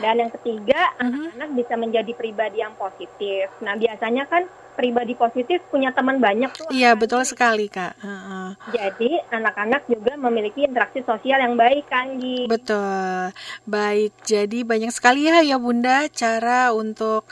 Dan 0.00 0.24
yang 0.24 0.32
ketiga, 0.32 0.96
anak-anak 0.96 1.48
uh 1.48 1.52
-huh. 1.52 1.60
bisa 1.60 1.74
menjadi 1.76 2.12
pribadi 2.16 2.64
yang 2.64 2.72
positif. 2.80 3.52
Nah, 3.60 3.76
biasanya 3.76 4.24
kan 4.24 4.48
pribadi 4.80 5.12
positif 5.12 5.60
punya 5.68 5.92
teman 5.92 6.16
banyak 6.16 6.48
tuh. 6.56 6.72
Iya 6.72 6.96
betul 6.96 7.20
sekali 7.28 7.68
kak. 7.68 8.00
Uh 8.00 8.08
-uh. 8.08 8.48
Jadi 8.72 9.20
anak-anak 9.28 9.84
juga 9.92 10.16
memiliki 10.16 10.64
interaksi 10.64 11.04
sosial 11.04 11.44
yang 11.44 11.60
baik 11.60 11.84
kan 11.90 12.16
Betul. 12.48 13.34
Baik. 13.68 14.16
Jadi 14.24 14.64
banyak 14.64 14.88
sekali 14.88 15.28
ya 15.28 15.44
ya 15.44 15.60
bunda 15.60 16.08
cara 16.08 16.72
untuk 16.72 17.28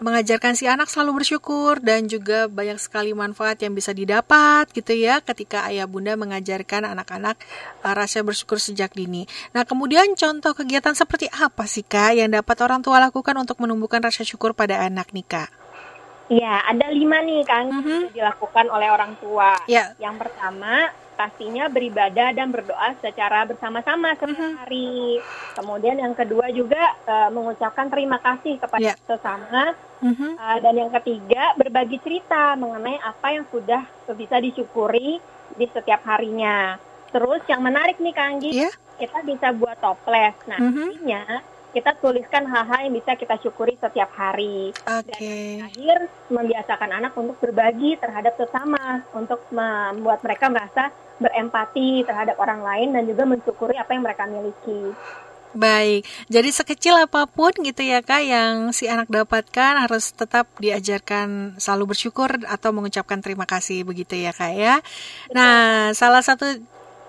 mengajarkan 0.00 0.56
si 0.56 0.64
anak 0.64 0.88
selalu 0.88 1.22
bersyukur 1.22 1.78
dan 1.80 2.08
juga 2.08 2.48
banyak 2.48 2.80
sekali 2.80 3.12
manfaat 3.12 3.60
yang 3.60 3.76
bisa 3.76 3.92
didapat 3.92 4.72
gitu 4.72 4.96
ya 4.96 5.20
ketika 5.20 5.68
ayah 5.68 5.84
bunda 5.84 6.16
mengajarkan 6.16 6.88
anak-anak 6.88 7.36
uh, 7.84 7.94
rasa 7.94 8.24
bersyukur 8.24 8.56
sejak 8.56 8.96
dini. 8.96 9.28
Nah 9.52 9.68
kemudian 9.68 10.16
contoh 10.16 10.56
kegiatan 10.56 10.96
seperti 10.96 11.28
apa 11.30 11.68
sih 11.68 11.84
kak 11.84 12.16
yang 12.16 12.32
dapat 12.32 12.56
orang 12.64 12.80
tua 12.80 12.98
lakukan 12.98 13.36
untuk 13.36 13.60
menumbuhkan 13.60 14.00
rasa 14.00 14.24
syukur 14.24 14.56
pada 14.56 14.80
anak 14.80 15.12
nih 15.12 15.26
kak? 15.28 15.50
Iya, 16.30 16.62
ada 16.62 16.86
lima 16.94 17.18
nih 17.26 17.42
kan 17.42 17.66
mm 17.66 17.82
-hmm. 17.82 18.00
dilakukan 18.14 18.70
oleh 18.70 18.86
orang 18.86 19.18
tua. 19.18 19.58
Yeah. 19.66 19.98
Yang 19.98 20.26
pertama 20.26 20.94
pastinya 21.20 21.68
beribadah 21.68 22.32
dan 22.32 22.48
berdoa 22.48 22.96
secara 23.04 23.44
bersama-sama 23.44 24.16
setiap 24.16 24.32
mm 24.32 24.40
-hmm. 24.40 24.52
hari. 24.56 25.20
Kemudian 25.52 26.00
yang 26.00 26.16
kedua 26.16 26.48
juga 26.48 26.96
uh, 27.04 27.28
mengucapkan 27.28 27.92
terima 27.92 28.16
kasih 28.24 28.56
kepada 28.56 28.96
yeah. 28.96 28.96
sesama. 29.04 29.76
Mm 30.00 30.14
-hmm. 30.16 30.32
uh, 30.40 30.58
dan 30.64 30.74
yang 30.80 30.90
ketiga 30.96 31.52
berbagi 31.60 32.00
cerita 32.00 32.56
mengenai 32.56 32.96
apa 33.04 33.36
yang 33.36 33.44
sudah 33.52 33.84
bisa 34.16 34.40
disyukuri 34.40 35.20
di 35.60 35.66
setiap 35.68 36.00
harinya. 36.08 36.80
Terus 37.12 37.44
yang 37.52 37.60
menarik 37.60 38.00
nih 38.00 38.16
Kanggi, 38.16 38.50
yeah. 38.64 38.72
kita 38.96 39.20
bisa 39.28 39.52
buat 39.52 39.76
toples. 39.76 40.32
Nah, 40.48 40.56
mm 40.56 40.72
-hmm 40.72 41.59
kita 41.70 41.96
tuliskan 42.02 42.46
hal-hal 42.46 42.90
yang 42.90 42.94
bisa 42.94 43.14
kita 43.14 43.38
syukuri 43.42 43.78
setiap 43.78 44.10
hari. 44.14 44.74
Okay. 44.82 45.62
Dan 45.62 45.70
akhir 45.70 45.98
membiasakan 46.30 46.90
anak 46.90 47.12
untuk 47.14 47.36
berbagi 47.38 47.98
terhadap 47.98 48.34
sesama, 48.34 49.06
untuk 49.14 49.42
membuat 49.54 50.22
mereka 50.26 50.50
merasa 50.50 50.90
berempati 51.20 52.02
terhadap 52.08 52.40
orang 52.40 52.64
lain 52.64 52.88
dan 52.96 53.04
juga 53.04 53.28
mensyukuri 53.28 53.76
apa 53.76 53.92
yang 53.92 54.02
mereka 54.02 54.24
miliki. 54.26 54.94
Baik, 55.50 56.06
jadi 56.30 56.46
sekecil 56.46 56.94
apa 56.94 57.26
pun 57.26 57.50
gitu 57.66 57.82
ya 57.82 58.06
kak 58.06 58.22
yang 58.22 58.70
si 58.70 58.86
anak 58.86 59.10
dapatkan 59.10 59.82
harus 59.82 60.14
tetap 60.14 60.46
diajarkan 60.62 61.58
selalu 61.58 61.90
bersyukur 61.90 62.30
atau 62.46 62.70
mengucapkan 62.70 63.18
terima 63.18 63.50
kasih 63.50 63.82
begitu 63.82 64.14
ya 64.14 64.30
kak 64.30 64.54
ya. 64.54 64.78
Nah, 65.34 65.90
salah 65.90 66.22
satu 66.22 66.54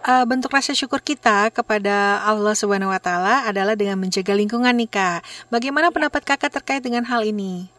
uh, 0.05 0.25
bentuk 0.25 0.51
rasa 0.51 0.74
syukur 0.74 1.01
kita 1.01 1.50
kepada 1.53 2.22
Allah 2.25 2.53
Subhanahu 2.58 2.91
wa 2.93 3.01
taala 3.01 3.46
adalah 3.46 3.77
dengan 3.77 3.98
menjaga 4.01 4.34
lingkungan 4.34 4.74
nih 4.74 4.89
Kak. 4.89 5.20
Bagaimana 5.53 5.89
ya. 5.89 5.93
pendapat 5.93 6.22
Kakak 6.25 6.51
terkait 6.62 6.81
dengan 6.81 7.05
hal 7.05 7.22
ini? 7.25 7.70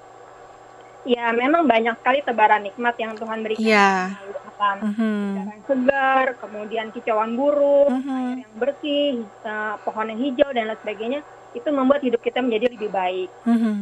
Ya, 1.03 1.35
memang 1.35 1.67
banyak 1.67 1.99
sekali 1.99 2.23
tebaran 2.23 2.63
nikmat 2.63 2.95
yang 2.95 3.19
Tuhan 3.19 3.43
berikan. 3.43 3.67
Ya. 3.67 4.15
Mm 4.63 4.95
-hmm. 4.95 5.59
segar, 5.67 6.39
kemudian 6.39 6.95
kicauan 6.95 7.35
burung, 7.35 7.91
mm 7.91 8.03
-hmm. 8.07 8.15
air 8.15 8.39
yang 8.47 8.55
bersih, 8.55 9.27
uh, 9.43 9.75
pohon 9.83 10.07
yang 10.15 10.23
hijau 10.23 10.55
dan 10.55 10.71
lain 10.71 10.79
sebagainya, 10.79 11.21
itu 11.51 11.67
membuat 11.75 12.07
hidup 12.07 12.23
kita 12.23 12.39
menjadi 12.39 12.71
lebih 12.71 12.95
baik. 12.95 13.27
Mm 13.43 13.59
-hmm. 13.59 13.79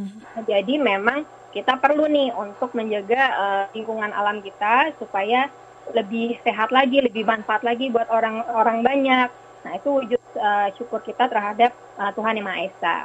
Jadi 0.48 0.74
memang 0.80 1.28
kita 1.52 1.76
perlu 1.76 2.08
nih 2.08 2.32
untuk 2.32 2.72
menjaga 2.72 3.22
uh, 3.36 3.64
lingkungan 3.76 4.08
alam 4.08 4.40
kita 4.40 4.96
supaya 4.96 5.52
lebih 5.94 6.38
sehat 6.42 6.70
lagi, 6.70 7.02
lebih 7.02 7.26
manfaat 7.26 7.62
lagi 7.62 7.90
buat 7.90 8.08
orang-orang 8.08 8.80
banyak. 8.84 9.28
Nah, 9.60 9.72
itu 9.76 9.88
wujud 9.92 10.22
uh, 10.40 10.68
syukur 10.76 11.04
kita 11.04 11.28
terhadap 11.28 11.76
uh, 12.00 12.08
Tuhan 12.16 12.40
Yang 12.40 12.46
Maha 12.48 12.60
Esa. 12.64 12.96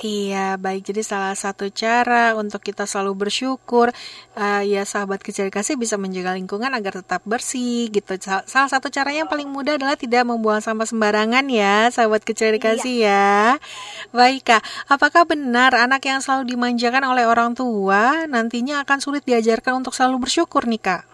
Iya, 0.00 0.56
baik. 0.56 0.88
Jadi 0.88 1.04
salah 1.04 1.36
satu 1.36 1.68
cara 1.68 2.32
untuk 2.32 2.64
kita 2.64 2.88
selalu 2.88 3.28
bersyukur, 3.28 3.92
uh, 4.32 4.62
ya 4.64 4.88
sahabat 4.88 5.20
kecil 5.20 5.52
kasih 5.52 5.76
bisa 5.76 6.00
menjaga 6.00 6.32
lingkungan 6.32 6.72
agar 6.72 7.04
tetap 7.04 7.20
bersih 7.28 7.92
gitu. 7.92 8.16
Salah 8.48 8.70
satu 8.72 8.88
caranya 8.88 9.28
yang 9.28 9.30
paling 9.30 9.52
mudah 9.52 9.76
adalah 9.76 10.00
tidak 10.00 10.24
membuang 10.24 10.64
sampah 10.64 10.88
sembarangan 10.88 11.44
ya, 11.52 11.92
sahabat 11.92 12.24
kecil 12.24 12.56
kasih 12.56 13.04
iya. 13.04 13.60
ya. 13.60 14.16
Baik 14.16 14.48
kak, 14.48 14.64
apakah 14.88 15.28
benar 15.28 15.76
anak 15.76 16.00
yang 16.08 16.24
selalu 16.24 16.56
dimanjakan 16.56 17.04
oleh 17.04 17.28
orang 17.28 17.52
tua 17.52 18.24
nantinya 18.24 18.80
akan 18.80 19.04
sulit 19.04 19.28
diajarkan 19.28 19.84
untuk 19.84 19.92
selalu 19.92 20.24
bersyukur 20.24 20.64
nih 20.64 20.80
kak? 20.80 21.09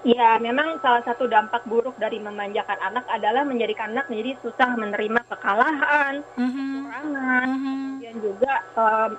Ya, 0.00 0.40
memang 0.40 0.80
salah 0.80 1.04
satu 1.04 1.28
dampak 1.28 1.68
buruk 1.68 1.92
dari 2.00 2.16
memanjakan 2.16 2.80
anak 2.80 3.04
adalah 3.12 3.44
menjadikan 3.44 3.92
anak 3.92 4.08
menjadi 4.08 4.32
susah 4.40 4.72
menerima 4.72 5.20
kekalahan, 5.28 6.24
mm-hmm. 6.40 6.72
kekurangan, 6.72 7.46
mm-hmm. 7.52 7.84
dan 8.00 8.14
juga 8.24 8.52
um, 8.80 9.10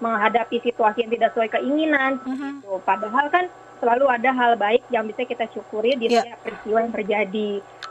menghadapi 0.00 0.56
situasi 0.64 1.04
yang 1.04 1.12
tidak 1.12 1.36
sesuai 1.36 1.50
keinginan. 1.60 2.12
Mm-hmm. 2.24 2.52
Gitu. 2.64 2.72
Padahal 2.88 3.26
kan 3.28 3.44
selalu 3.84 4.06
ada 4.08 4.30
hal 4.32 4.52
baik 4.56 4.80
yang 4.88 5.04
bisa 5.04 5.28
kita 5.28 5.44
syukuri 5.52 5.92
di 6.00 6.08
yeah. 6.08 6.24
setiap 6.24 6.38
peristiwa 6.40 6.78
yang 6.88 6.94
terjadi. 6.96 7.50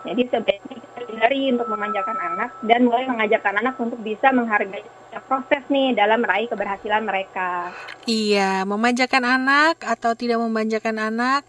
Jadi 0.09 0.21
sebaiknya 0.31 0.75
kita 0.81 0.99
hindari 1.05 1.41
untuk 1.53 1.67
memanjakan 1.69 2.17
anak 2.17 2.49
dan 2.65 2.79
mulai 2.87 3.05
mengajarkan 3.05 3.55
anak 3.61 3.75
untuk 3.77 3.99
bisa 4.01 4.33
menghargai 4.33 4.85
proses 5.29 5.61
nih 5.69 5.97
dalam 5.97 6.21
meraih 6.21 6.49
keberhasilan 6.49 7.05
mereka. 7.05 7.73
Iya, 8.05 8.65
memanjakan 8.65 9.25
anak 9.25 9.81
atau 9.81 10.13
tidak 10.13 10.41
memanjakan 10.41 10.97
anak 10.97 11.45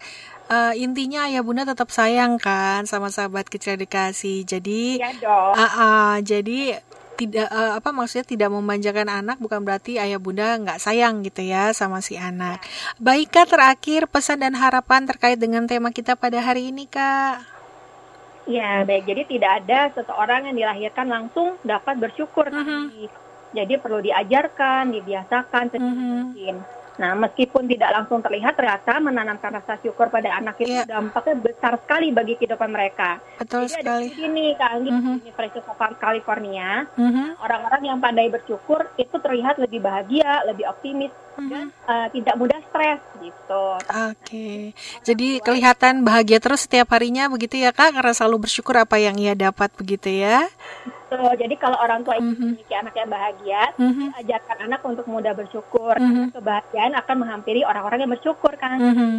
uh, 0.50 0.72
intinya 0.74 1.30
ayah 1.30 1.46
bunda 1.46 1.62
tetap 1.62 1.88
sayang 1.94 2.36
kan 2.36 2.84
sama 2.84 3.08
sahabat 3.08 3.46
kecil 3.46 3.78
dikasih. 3.78 4.42
Jadi 4.42 4.98
ya 4.98 5.14
dong. 5.22 5.54
Uh, 5.54 5.64
uh, 5.64 6.12
jadi 6.20 6.82
tidak 7.14 7.52
uh, 7.52 7.76
apa 7.76 7.92
maksudnya 7.92 8.24
tidak 8.24 8.48
memanjakan 8.48 9.12
anak 9.12 9.36
bukan 9.36 9.60
berarti 9.60 10.00
ayah 10.00 10.16
bunda 10.16 10.56
nggak 10.56 10.80
sayang 10.80 11.20
gitu 11.20 11.44
ya 11.46 11.70
sama 11.76 12.02
si 12.02 12.18
anak. 12.18 12.64
Baik 12.98 13.30
kak 13.30 13.52
terakhir 13.52 14.08
pesan 14.08 14.40
dan 14.42 14.56
harapan 14.56 15.04
terkait 15.04 15.36
dengan 15.36 15.68
tema 15.68 15.94
kita 15.94 16.16
pada 16.16 16.40
hari 16.40 16.72
ini 16.72 16.88
kak. 16.88 17.44
Ya 18.48 18.82
baik 18.88 19.04
jadi 19.06 19.22
tidak 19.28 19.52
ada 19.62 19.80
seseorang 19.94 20.48
yang 20.50 20.56
dilahirkan 20.56 21.06
langsung 21.06 21.60
dapat 21.62 22.00
bersyukur. 22.00 22.48
Uh 22.48 22.64
-huh. 22.64 22.84
Jadi 23.50 23.82
perlu 23.82 23.98
diajarkan, 23.98 24.94
dibiasakan 24.94 25.74
sedikit 25.74 25.92
-huh. 25.92 26.16
mungkin. 26.24 26.56
Nah, 26.98 27.14
meskipun 27.14 27.70
tidak 27.70 27.90
langsung 27.94 28.18
terlihat, 28.24 28.58
ternyata 28.58 28.98
menanamkan 28.98 29.54
rasa 29.60 29.78
syukur 29.78 30.10
pada 30.10 30.34
anak 30.34 30.58
itu 30.58 30.74
yeah. 30.74 30.88
dampaknya 30.88 31.36
besar 31.38 31.78
sekali 31.78 32.10
bagi 32.10 32.34
kehidupan 32.40 32.70
mereka. 32.72 33.22
Betul 33.38 33.70
Jadi 33.70 33.74
sekali. 33.78 34.06
Ada 34.10 34.24
ini, 34.26 34.46
Kak 34.58 34.70
Anggi, 34.74 34.90
mm 34.90 35.00
-hmm. 35.00 35.16
University 35.22 35.60
of 35.60 35.78
California, 36.00 36.70
mm-hmm. 36.98 37.28
orang-orang 37.38 37.82
yang 37.86 37.98
pandai 38.02 38.28
bersyukur 38.28 38.90
itu 38.98 39.16
terlihat 39.20 39.60
lebih 39.62 39.80
bahagia, 39.84 40.42
lebih 40.48 40.66
optimis. 40.66 41.12
Dan 41.36 41.70
uh, 41.86 42.06
tidak 42.10 42.34
mudah 42.36 42.60
stres 42.68 43.00
gitu. 43.22 43.64
Oke, 43.76 44.14
okay. 44.20 44.58
jadi 45.06 45.40
kelihatan 45.40 46.02
bahagia 46.02 46.42
terus 46.42 46.66
setiap 46.66 46.90
harinya 46.92 47.30
begitu 47.30 47.60
ya 47.60 47.70
Kak, 47.70 47.96
karena 47.96 48.12
selalu 48.12 48.48
bersyukur 48.48 48.74
apa 48.76 48.98
yang 48.98 49.16
ia 49.16 49.32
dapat 49.38 49.70
begitu 49.78 50.10
ya. 50.10 50.48
Betul. 51.10 51.34
Jadi 51.42 51.54
kalau 51.58 51.78
orang 51.82 52.06
tua 52.06 52.14
ingin 52.18 52.26
mm 52.26 52.34
-hmm. 52.38 52.50
memiliki 52.54 52.74
anak 52.78 52.94
yang 52.94 53.10
bahagia, 53.10 53.62
mm 53.74 53.92
-hmm. 53.92 54.08
ajarkan 54.22 54.58
anak 54.70 54.80
untuk 54.86 55.06
mudah 55.10 55.34
bersyukur. 55.34 55.94
Mm 55.98 56.10
-hmm. 56.10 56.26
Kebahagiaan 56.38 56.92
akan 56.94 57.16
menghampiri 57.18 57.60
orang-orang 57.66 58.06
yang 58.06 58.12
bersyukur 58.14 58.54
kan. 58.54 58.78
Mm 58.78 58.94
-hmm. 58.94 59.14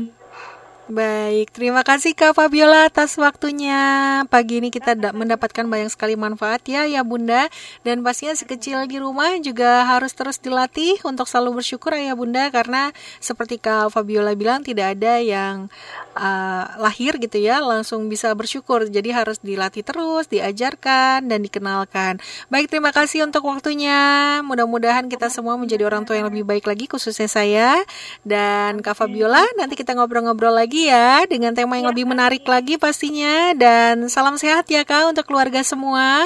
Baik, 0.91 1.55
terima 1.55 1.87
kasih 1.87 2.11
Kak 2.11 2.35
Fabiola 2.35 2.91
atas 2.91 3.15
waktunya. 3.15 3.79
Pagi 4.27 4.59
ini 4.59 4.67
kita 4.67 4.91
mendapatkan 5.15 5.63
banyak 5.63 5.87
sekali 5.87 6.19
manfaat 6.19 6.67
ya 6.67 6.83
ya 6.83 6.99
Bunda 7.07 7.47
dan 7.87 8.03
pastinya 8.03 8.35
si 8.35 8.43
kecil 8.43 8.83
di 8.91 8.99
rumah 8.99 9.39
juga 9.39 9.87
harus 9.87 10.11
terus 10.11 10.35
dilatih 10.43 10.99
untuk 11.07 11.31
selalu 11.31 11.63
bersyukur 11.63 11.95
ya 11.95 12.11
Bunda 12.11 12.51
karena 12.51 12.91
seperti 13.23 13.63
Kak 13.63 13.95
Fabiola 13.95 14.35
bilang 14.35 14.67
tidak 14.67 14.99
ada 14.99 15.23
yang 15.23 15.71
uh, 16.19 16.65
lahir 16.75 17.15
gitu 17.23 17.39
ya 17.39 17.63
langsung 17.63 18.11
bisa 18.11 18.35
bersyukur. 18.35 18.83
Jadi 18.91 19.15
harus 19.15 19.39
dilatih 19.39 19.87
terus, 19.87 20.27
diajarkan 20.27 21.23
dan 21.23 21.39
dikenalkan. 21.39 22.19
Baik, 22.51 22.67
terima 22.67 22.91
kasih 22.91 23.23
untuk 23.23 23.47
waktunya. 23.47 24.43
Mudah-mudahan 24.43 25.07
kita 25.07 25.31
semua 25.31 25.55
menjadi 25.55 25.87
orang 25.87 26.03
tua 26.03 26.19
yang 26.19 26.27
lebih 26.27 26.43
baik 26.43 26.67
lagi 26.67 26.91
khususnya 26.91 27.31
saya 27.31 27.79
dan 28.27 28.83
Kak 28.83 28.99
Fabiola. 28.99 29.47
Nanti 29.55 29.79
kita 29.79 29.95
ngobrol-ngobrol 29.95 30.51
lagi 30.51 30.80
ya 30.87 31.27
dengan 31.29 31.53
tema 31.53 31.77
yang 31.77 31.89
ya, 31.89 31.91
lebih 31.93 32.05
menarik 32.09 32.41
lagi 32.47 32.79
pastinya 32.79 33.53
dan 33.53 34.09
salam 34.09 34.39
sehat 34.39 34.65
ya 34.71 34.81
Kak 34.81 35.13
untuk 35.13 35.27
keluarga 35.27 35.61
semua. 35.61 36.25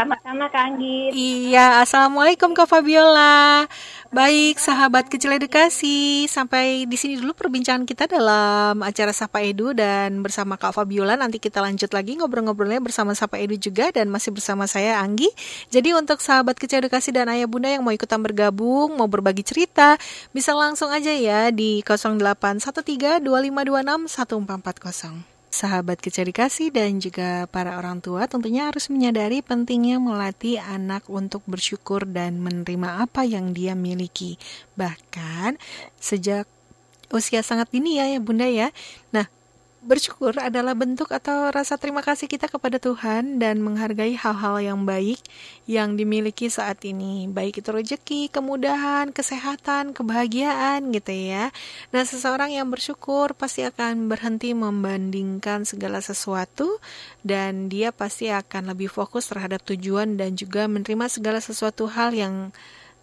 Sama-sama 0.00 0.48
Kak 0.48 0.64
Anggit. 0.64 1.12
Iya, 1.12 1.84
Assalamualaikum 1.84 2.56
Kak 2.56 2.72
Fabiola. 2.72 3.68
Baik, 4.08 4.56
sahabat 4.56 5.12
kecil 5.12 5.36
edukasi, 5.36 6.24
sampai 6.24 6.88
di 6.88 6.96
sini 6.96 7.20
dulu 7.20 7.36
perbincangan 7.36 7.84
kita 7.84 8.08
dalam 8.08 8.80
acara 8.80 9.12
Sapa 9.12 9.44
Edu 9.44 9.76
dan 9.76 10.24
bersama 10.24 10.56
Kak 10.56 10.72
Fabiola 10.72 11.20
nanti 11.20 11.36
kita 11.36 11.60
lanjut 11.60 11.92
lagi 11.92 12.16
ngobrol-ngobrolnya 12.16 12.80
bersama 12.80 13.12
Sapa 13.12 13.36
Edu 13.36 13.60
juga 13.60 13.92
dan 13.92 14.08
masih 14.08 14.32
bersama 14.32 14.64
saya 14.64 15.04
Anggi. 15.04 15.28
Jadi 15.68 15.92
untuk 15.92 16.24
sahabat 16.24 16.56
kecil 16.56 16.80
edukasi 16.80 17.12
dan 17.12 17.28
ayah 17.28 17.44
bunda 17.44 17.68
yang 17.68 17.84
mau 17.84 17.92
ikutan 17.92 18.24
bergabung, 18.24 18.96
mau 18.96 19.04
berbagi 19.04 19.44
cerita, 19.44 20.00
bisa 20.32 20.56
langsung 20.56 20.88
aja 20.88 21.12
ya 21.12 21.52
di 21.52 21.84
0813 21.84 23.20
2526 23.20 24.08
1440 24.08 25.29
sahabat 25.50 25.98
kecil 25.98 26.30
dikasih 26.30 26.70
dan 26.70 27.02
juga 27.02 27.44
para 27.50 27.74
orang 27.76 27.98
tua 27.98 28.30
tentunya 28.30 28.70
harus 28.70 28.86
menyadari 28.86 29.42
pentingnya 29.42 29.98
melatih 29.98 30.62
anak 30.62 31.10
untuk 31.10 31.42
bersyukur 31.44 32.06
dan 32.06 32.38
menerima 32.38 33.04
apa 33.04 33.26
yang 33.26 33.50
dia 33.50 33.74
miliki. 33.74 34.38
Bahkan 34.78 35.58
sejak 35.98 36.46
usia 37.10 37.42
sangat 37.42 37.68
dini 37.74 37.98
ya 37.98 38.06
ya 38.06 38.22
Bunda 38.22 38.46
ya. 38.46 38.70
Nah, 39.10 39.26
Bersyukur 39.80 40.36
adalah 40.36 40.76
bentuk 40.76 41.08
atau 41.08 41.48
rasa 41.48 41.80
terima 41.80 42.04
kasih 42.04 42.28
kita 42.28 42.52
kepada 42.52 42.76
Tuhan 42.76 43.40
dan 43.40 43.64
menghargai 43.64 44.12
hal-hal 44.12 44.60
yang 44.60 44.84
baik 44.84 45.24
yang 45.64 45.96
dimiliki 45.96 46.52
saat 46.52 46.84
ini, 46.84 47.24
baik 47.32 47.64
itu 47.64 47.72
rezeki, 47.72 48.28
kemudahan, 48.28 49.08
kesehatan, 49.08 49.96
kebahagiaan 49.96 50.92
gitu 50.92 51.16
ya. 51.16 51.48
Nah, 51.96 52.04
seseorang 52.04 52.52
yang 52.52 52.68
bersyukur 52.68 53.32
pasti 53.32 53.64
akan 53.64 54.12
berhenti 54.12 54.52
membandingkan 54.52 55.64
segala 55.64 56.04
sesuatu 56.04 56.76
dan 57.24 57.72
dia 57.72 57.88
pasti 57.88 58.28
akan 58.28 58.76
lebih 58.76 58.92
fokus 58.92 59.32
terhadap 59.32 59.64
tujuan 59.64 60.20
dan 60.20 60.36
juga 60.36 60.68
menerima 60.68 61.08
segala 61.08 61.40
sesuatu 61.40 61.88
hal 61.88 62.12
yang 62.12 62.52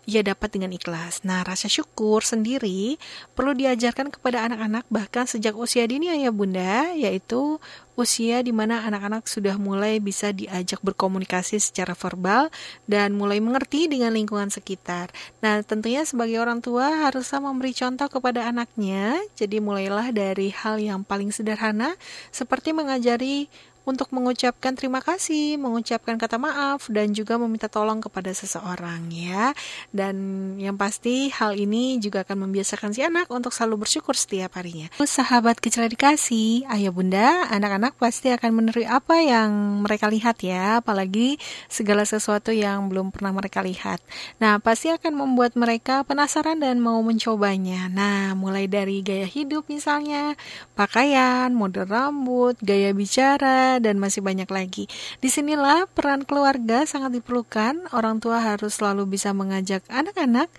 ia 0.08 0.24
dapat 0.24 0.56
dengan 0.56 0.72
ikhlas. 0.72 1.28
Nah, 1.28 1.44
rasa 1.44 1.68
syukur 1.68 2.24
sendiri 2.24 2.96
perlu 3.36 3.52
diajarkan 3.52 4.08
kepada 4.08 4.48
anak-anak 4.48 4.88
bahkan 4.88 5.28
sejak 5.28 5.52
usia 5.60 5.84
dini 5.84 6.08
ayah 6.08 6.32
bunda, 6.32 6.96
yaitu 6.96 7.60
usia 8.00 8.40
di 8.40 8.56
mana 8.56 8.88
anak-anak 8.88 9.28
sudah 9.28 9.60
mulai 9.60 10.00
bisa 10.00 10.32
diajak 10.32 10.80
berkomunikasi 10.80 11.60
secara 11.60 11.92
verbal 11.92 12.48
dan 12.88 13.20
mulai 13.20 13.44
mengerti 13.44 13.92
dengan 13.92 14.16
lingkungan 14.16 14.48
sekitar. 14.48 15.12
Nah, 15.44 15.60
tentunya 15.68 16.08
sebagai 16.08 16.40
orang 16.40 16.64
tua 16.64 16.88
haruslah 17.04 17.44
memberi 17.44 17.76
contoh 17.76 18.08
kepada 18.08 18.48
anaknya. 18.48 19.20
Jadi 19.36 19.60
mulailah 19.60 20.16
dari 20.16 20.56
hal 20.56 20.80
yang 20.80 21.04
paling 21.04 21.36
sederhana 21.36 22.00
seperti 22.32 22.72
mengajari 22.72 23.52
untuk 23.88 24.12
mengucapkan 24.12 24.76
terima 24.76 25.00
kasih, 25.00 25.56
mengucapkan 25.56 26.20
kata 26.20 26.36
maaf, 26.36 26.92
dan 26.92 27.16
juga 27.16 27.40
meminta 27.40 27.72
tolong 27.72 28.04
kepada 28.04 28.36
seseorang 28.36 29.08
ya. 29.08 29.56
Dan 29.96 30.16
yang 30.60 30.76
pasti 30.76 31.32
hal 31.32 31.56
ini 31.56 31.96
juga 32.04 32.28
akan 32.28 32.52
membiasakan 32.52 32.92
si 32.92 33.08
anak 33.08 33.32
untuk 33.32 33.56
selalu 33.56 33.88
bersyukur 33.88 34.20
setiap 34.20 34.60
harinya. 34.60 34.92
Sahabat 35.00 35.64
kecil 35.64 35.88
dikasih, 35.88 36.68
ayah 36.68 36.92
bunda, 36.92 37.48
anak-anak 37.48 37.96
pasti 37.96 38.36
akan 38.36 38.52
meneri 38.52 38.84
apa 38.84 39.24
yang 39.24 39.80
mereka 39.88 40.12
lihat 40.12 40.44
ya, 40.44 40.84
apalagi 40.84 41.40
segala 41.72 42.04
sesuatu 42.04 42.52
yang 42.52 42.92
belum 42.92 43.16
pernah 43.16 43.32
mereka 43.32 43.64
lihat. 43.64 44.04
Nah, 44.44 44.60
pasti 44.60 44.92
akan 44.92 45.16
membuat 45.16 45.56
mereka 45.56 46.04
penasaran 46.04 46.60
dan 46.60 46.84
mau 46.84 47.00
mencobanya. 47.00 47.88
Nah, 47.88 48.36
mulai 48.36 48.68
dari 48.68 49.00
gaya 49.00 49.24
hidup 49.24 49.72
misalnya, 49.72 50.36
pakaian, 50.76 51.56
model 51.56 51.88
rambut, 51.88 52.60
gaya 52.60 52.92
bicara, 52.92 53.77
dan 53.80 54.02
masih 54.02 54.20
banyak 54.20 54.50
lagi. 54.52 54.92
Di 55.24 55.30
sinilah 55.32 55.88
peran 55.88 56.28
keluarga 56.28 56.84
sangat 56.84 57.22
diperlukan. 57.22 57.94
Orang 57.96 58.20
tua 58.20 58.44
harus 58.44 58.76
selalu 58.82 59.08
bisa 59.08 59.32
mengajak 59.32 59.86
anak-anak 59.88 60.52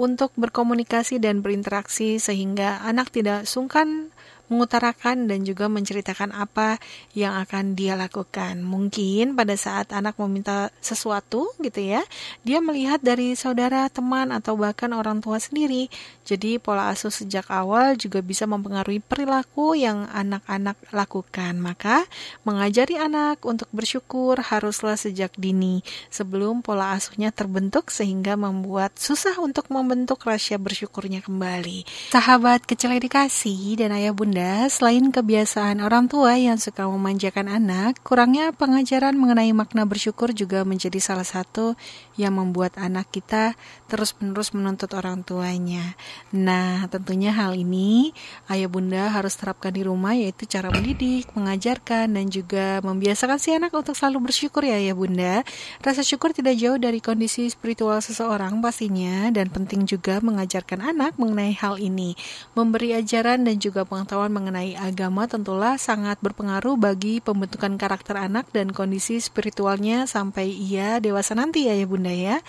untuk 0.00 0.32
berkomunikasi 0.38 1.20
dan 1.20 1.44
berinteraksi 1.44 2.16
sehingga 2.16 2.80
anak 2.86 3.12
tidak 3.12 3.44
sungkan 3.44 4.11
mengutarakan 4.52 5.24
dan 5.24 5.48
juga 5.48 5.72
menceritakan 5.72 6.36
apa 6.36 6.76
yang 7.16 7.40
akan 7.40 7.72
dia 7.72 7.96
lakukan. 7.96 8.60
Mungkin 8.60 9.32
pada 9.32 9.56
saat 9.56 9.96
anak 9.96 10.20
meminta 10.20 10.68
sesuatu 10.84 11.48
gitu 11.64 11.80
ya, 11.80 12.04
dia 12.44 12.60
melihat 12.60 13.00
dari 13.00 13.32
saudara, 13.32 13.88
teman 13.88 14.28
atau 14.28 14.60
bahkan 14.60 14.92
orang 14.92 15.24
tua 15.24 15.40
sendiri. 15.40 15.88
Jadi 16.28 16.60
pola 16.60 16.92
asuh 16.92 17.08
sejak 17.08 17.48
awal 17.48 17.96
juga 17.96 18.20
bisa 18.20 18.44
mempengaruhi 18.44 19.00
perilaku 19.00 19.72
yang 19.72 20.04
anak-anak 20.12 20.76
lakukan. 20.92 21.56
Maka 21.56 22.04
mengajari 22.44 23.00
anak 23.00 23.40
untuk 23.48 23.72
bersyukur 23.72 24.36
haruslah 24.36 25.00
sejak 25.00 25.32
dini 25.40 25.80
sebelum 26.12 26.60
pola 26.60 26.92
asuhnya 26.92 27.32
terbentuk 27.32 27.88
sehingga 27.88 28.36
membuat 28.36 29.00
susah 29.00 29.38
untuk 29.40 29.72
membentuk 29.72 30.20
rasa 30.28 30.58
bersyukurnya 30.58 31.22
kembali. 31.22 31.86
Sahabat 32.10 32.66
kecil 32.66 32.98
edukasi 32.98 33.78
dan 33.78 33.94
ayah 33.94 34.10
bunda, 34.10 34.41
selain 34.66 35.14
kebiasaan 35.14 35.78
orang 35.78 36.10
tua 36.10 36.34
yang 36.34 36.58
suka 36.58 36.88
memanjakan 36.90 37.46
anak, 37.46 38.02
kurangnya 38.02 38.50
pengajaran 38.50 39.14
mengenai 39.14 39.54
makna 39.54 39.86
bersyukur 39.86 40.34
juga 40.34 40.66
menjadi 40.66 40.98
salah 40.98 41.22
satu 41.22 41.78
yang 42.18 42.34
membuat 42.34 42.74
anak 42.80 43.06
kita 43.14 43.54
terus-menerus 43.86 44.50
menuntut 44.50 44.90
orang 44.98 45.22
tuanya. 45.22 45.94
Nah, 46.34 46.88
tentunya 46.90 47.30
hal 47.30 47.54
ini 47.54 48.10
ayah 48.50 48.66
bunda 48.66 49.12
harus 49.14 49.38
terapkan 49.38 49.70
di 49.70 49.86
rumah 49.86 50.18
yaitu 50.18 50.48
cara 50.50 50.74
mendidik, 50.74 51.30
mengajarkan 51.38 52.10
dan 52.10 52.26
juga 52.26 52.82
membiasakan 52.82 53.38
si 53.38 53.54
anak 53.54 53.70
untuk 53.76 53.94
selalu 53.94 54.32
bersyukur 54.32 54.66
ya 54.66 54.80
ayah 54.80 54.96
bunda. 54.96 55.46
Rasa 55.84 56.02
syukur 56.02 56.34
tidak 56.34 56.58
jauh 56.58 56.80
dari 56.80 56.98
kondisi 56.98 57.46
spiritual 57.46 58.02
seseorang 58.02 58.58
pastinya 58.64 59.30
dan 59.30 59.52
penting 59.52 59.86
juga 59.86 60.18
mengajarkan 60.24 60.82
anak 60.82 61.14
mengenai 61.20 61.54
hal 61.54 61.78
ini. 61.78 62.18
Memberi 62.58 62.98
ajaran 62.98 63.46
dan 63.46 63.60
juga 63.60 63.84
pengetahuan 63.84 64.31
mengenai 64.32 64.72
agama 64.80 65.28
tentulah 65.28 65.76
sangat 65.76 66.16
berpengaruh 66.24 66.80
bagi 66.80 67.20
pembentukan 67.20 67.76
karakter 67.76 68.16
anak 68.16 68.48
dan 68.56 68.72
kondisi 68.72 69.20
spiritualnya 69.20 70.08
sampai 70.08 70.48
ia 70.48 70.96
dewasa 70.98 71.36
nanti 71.36 71.68
ya 71.68 71.76
ya 71.76 71.84
bunda 71.84 72.10
ya. 72.10 72.40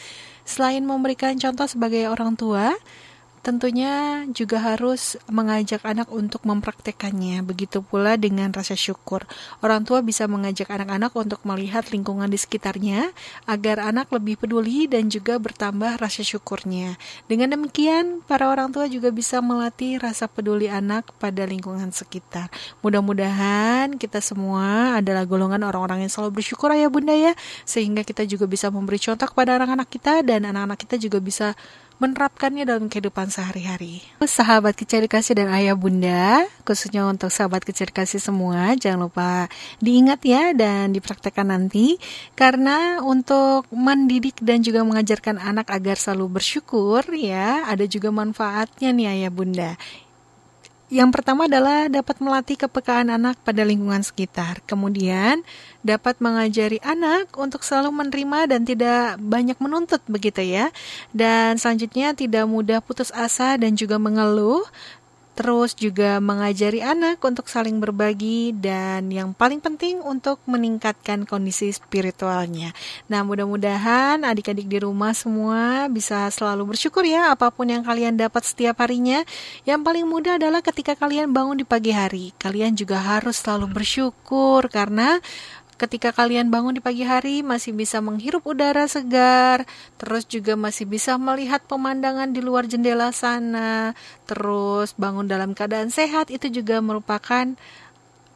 Selain 0.47 0.81
memberikan 0.87 1.35
contoh 1.35 1.67
sebagai 1.67 2.07
orang 2.07 2.39
tua, 2.39 2.71
tentunya 3.43 4.23
juga 4.31 4.63
harus 4.63 5.19
mengajak 5.27 5.83
anak 5.83 6.07
untuk 6.09 6.47
mempraktekannya. 6.47 7.43
Begitu 7.43 7.83
pula 7.83 8.15
dengan 8.15 8.49
rasa 8.55 8.73
syukur. 8.73 9.27
Orang 9.59 9.83
tua 9.83 9.99
bisa 9.99 10.23
mengajak 10.31 10.71
anak-anak 10.71 11.11
untuk 11.11 11.43
melihat 11.43 11.83
lingkungan 11.91 12.31
di 12.31 12.39
sekitarnya 12.39 13.11
agar 13.43 13.83
anak 13.83 14.07
lebih 14.15 14.39
peduli 14.39 14.87
dan 14.87 15.11
juga 15.11 15.35
bertambah 15.37 15.99
rasa 15.99 16.23
syukurnya. 16.23 16.95
Dengan 17.27 17.59
demikian, 17.59 18.23
para 18.23 18.47
orang 18.47 18.71
tua 18.71 18.87
juga 18.87 19.11
bisa 19.11 19.43
melatih 19.43 19.99
rasa 19.99 20.31
peduli 20.31 20.71
anak 20.71 21.11
pada 21.19 21.43
lingkungan 21.43 21.91
sekitar. 21.91 22.47
Mudah-mudahan 22.79 23.99
kita 23.99 24.23
semua 24.23 24.97
adalah 25.03 25.27
golongan 25.27 25.67
orang-orang 25.67 26.07
yang 26.07 26.11
selalu 26.11 26.39
bersyukur 26.39 26.71
ya 26.71 26.87
Bunda 26.87 27.11
ya, 27.11 27.35
sehingga 27.67 28.07
kita 28.07 28.23
juga 28.23 28.47
bisa 28.47 28.71
memberi 28.71 29.03
contoh 29.03 29.27
kepada 29.27 29.59
anak-anak 29.59 29.91
kita 29.91 30.23
dan 30.23 30.47
anak-anak 30.47 30.79
kita 30.79 30.95
juga 30.95 31.19
bisa 31.19 31.51
menerapkannya 32.01 32.65
dalam 32.65 32.89
kehidupan 32.89 33.29
sehari-hari. 33.29 34.05
Sahabat 34.23 34.73
kecil 34.77 35.05
kasih 35.05 35.37
dan 35.37 35.49
ayah 35.53 35.77
bunda, 35.77 36.45
khususnya 36.63 37.05
untuk 37.05 37.29
sahabat 37.29 37.61
kecil 37.65 37.91
kasih 37.93 38.21
semua, 38.21 38.73
jangan 38.79 39.09
lupa 39.09 39.51
diingat 39.83 40.21
ya 40.25 40.53
dan 40.57 40.93
dipraktekkan 40.93 41.49
nanti. 41.49 41.97
Karena 42.33 43.01
untuk 43.03 43.69
mendidik 43.69 44.39
dan 44.41 44.63
juga 44.63 44.81
mengajarkan 44.87 45.37
anak 45.37 45.69
agar 45.69 45.99
selalu 45.99 46.39
bersyukur 46.39 47.03
ya, 47.13 47.67
ada 47.67 47.83
juga 47.85 48.09
manfaatnya 48.09 48.89
nih 48.93 49.07
ayah 49.19 49.31
bunda. 49.33 49.71
Yang 50.91 51.09
pertama 51.15 51.47
adalah 51.47 51.87
dapat 51.87 52.19
melatih 52.19 52.59
kepekaan 52.59 53.07
anak 53.07 53.39
pada 53.41 53.63
lingkungan 53.63 54.03
sekitar. 54.03 54.59
Kemudian, 54.67 55.41
dapat 55.81 56.19
mengajari 56.19 56.77
anak 56.83 57.33
untuk 57.39 57.63
selalu 57.63 57.89
menerima 58.03 58.39
dan 58.51 58.61
tidak 58.67 59.17
banyak 59.17 59.57
menuntut 59.63 60.03
begitu 60.05 60.43
ya. 60.43 60.69
Dan 61.15 61.55
selanjutnya 61.57 62.13
tidak 62.13 62.45
mudah 62.45 62.83
putus 62.83 63.09
asa 63.15 63.55
dan 63.57 63.73
juga 63.79 63.95
mengeluh 63.97 64.61
terus 65.33 65.73
juga 65.73 66.21
mengajari 66.21 66.85
anak 66.85 67.17
untuk 67.25 67.49
saling 67.49 67.81
berbagi 67.81 68.53
dan 68.53 69.09
yang 69.09 69.33
paling 69.33 69.57
penting 69.57 69.97
untuk 70.05 70.37
meningkatkan 70.45 71.25
kondisi 71.25 71.73
spiritualnya. 71.73 72.73
Nah, 73.09 73.25
mudah-mudahan 73.25 74.21
adik-adik 74.21 74.69
di 74.69 74.77
rumah 74.77 75.17
semua 75.17 75.89
bisa 75.89 76.29
selalu 76.29 76.77
bersyukur 76.77 77.01
ya 77.01 77.33
apa 77.33 77.49
pun 77.49 77.65
yang 77.65 77.81
kalian 77.81 78.13
dapat 78.13 78.45
setiap 78.45 78.85
harinya. 78.85 79.25
Yang 79.65 79.81
paling 79.81 80.05
mudah 80.05 80.37
adalah 80.37 80.61
ketika 80.61 80.93
kalian 80.93 81.33
bangun 81.33 81.57
di 81.57 81.65
pagi 81.65 81.89
hari, 81.89 82.29
kalian 82.37 82.77
juga 82.77 83.01
harus 83.01 83.41
selalu 83.41 83.73
bersyukur 83.73 84.69
karena 84.69 85.17
ketika 85.83 86.15
kalian 86.15 86.47
bangun 86.47 86.79
di 86.79 86.79
pagi 86.79 87.03
hari 87.03 87.43
masih 87.43 87.75
bisa 87.75 87.99
menghirup 87.99 88.47
udara 88.47 88.87
segar, 88.87 89.67
terus 89.99 90.23
juga 90.23 90.55
masih 90.55 90.87
bisa 90.87 91.19
melihat 91.19 91.59
pemandangan 91.67 92.31
di 92.31 92.39
luar 92.39 92.63
jendela 92.71 93.11
sana, 93.11 93.91
terus 94.23 94.95
bangun 94.95 95.27
dalam 95.27 95.51
keadaan 95.51 95.91
sehat 95.91 96.31
itu 96.31 96.47
juga 96.47 96.79
merupakan 96.79 97.51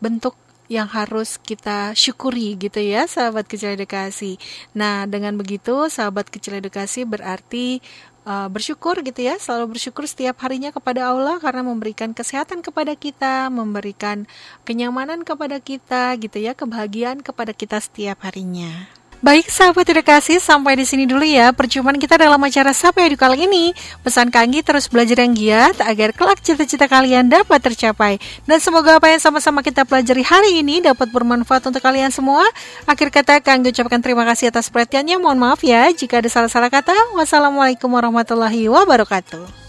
bentuk 0.04 0.36
yang 0.68 0.92
harus 0.92 1.40
kita 1.40 1.96
syukuri 1.96 2.60
gitu 2.60 2.84
ya 2.84 3.08
sahabat 3.08 3.48
kecil 3.48 3.80
edukasi. 3.80 4.36
Nah 4.76 5.08
dengan 5.08 5.40
begitu 5.40 5.88
sahabat 5.88 6.28
kecil 6.28 6.60
edukasi 6.60 7.08
berarti 7.08 7.80
uh, 8.28 8.52
bersyukur 8.52 9.00
gitu 9.00 9.24
ya, 9.24 9.40
selalu 9.40 9.80
bersyukur 9.80 10.04
setiap 10.04 10.36
harinya 10.44 10.76
kepada 10.76 11.08
Allah 11.08 11.40
karena 11.40 11.64
memberikan 11.64 12.12
kesehatan 12.12 12.60
kepada 12.60 12.94
kita, 13.00 13.48
memberikan 13.48 14.28
kenyamanan 14.68 15.24
kepada 15.24 15.64
kita 15.64 16.20
gitu 16.20 16.38
ya, 16.44 16.52
kebahagiaan 16.52 17.24
kepada 17.24 17.56
kita 17.56 17.80
setiap 17.80 18.28
harinya. 18.28 18.97
Baik 19.18 19.50
sahabat 19.50 19.90
edukasi, 19.90 20.38
sampai 20.38 20.78
di 20.78 20.86
sini 20.86 21.10
dulu 21.10 21.26
ya 21.26 21.50
perjumpaan 21.50 21.98
kita 21.98 22.22
dalam 22.22 22.38
acara 22.38 22.70
Sapa 22.70 23.02
Edu 23.02 23.18
kali 23.18 23.50
ini. 23.50 23.74
Pesan 24.06 24.30
Kanggi 24.30 24.62
terus 24.62 24.86
belajar 24.86 25.26
yang 25.26 25.34
giat 25.34 25.82
agar 25.82 26.14
kelak 26.14 26.38
cita-cita 26.46 26.86
kalian 26.86 27.26
dapat 27.26 27.58
tercapai. 27.58 28.22
Dan 28.46 28.62
semoga 28.62 29.02
apa 29.02 29.10
yang 29.10 29.18
sama-sama 29.18 29.66
kita 29.66 29.90
pelajari 29.90 30.22
hari 30.22 30.62
ini 30.62 30.86
dapat 30.86 31.10
bermanfaat 31.10 31.66
untuk 31.66 31.82
kalian 31.82 32.14
semua. 32.14 32.46
Akhir 32.86 33.10
kata 33.10 33.42
Kanggi 33.42 33.74
ucapkan 33.74 34.06
terima 34.06 34.22
kasih 34.22 34.54
atas 34.54 34.70
perhatiannya. 34.70 35.18
Mohon 35.18 35.50
maaf 35.50 35.66
ya 35.66 35.90
jika 35.90 36.22
ada 36.22 36.30
salah-salah 36.30 36.70
kata. 36.70 36.94
Wassalamualaikum 37.18 37.90
warahmatullahi 37.90 38.70
wabarakatuh. 38.70 39.67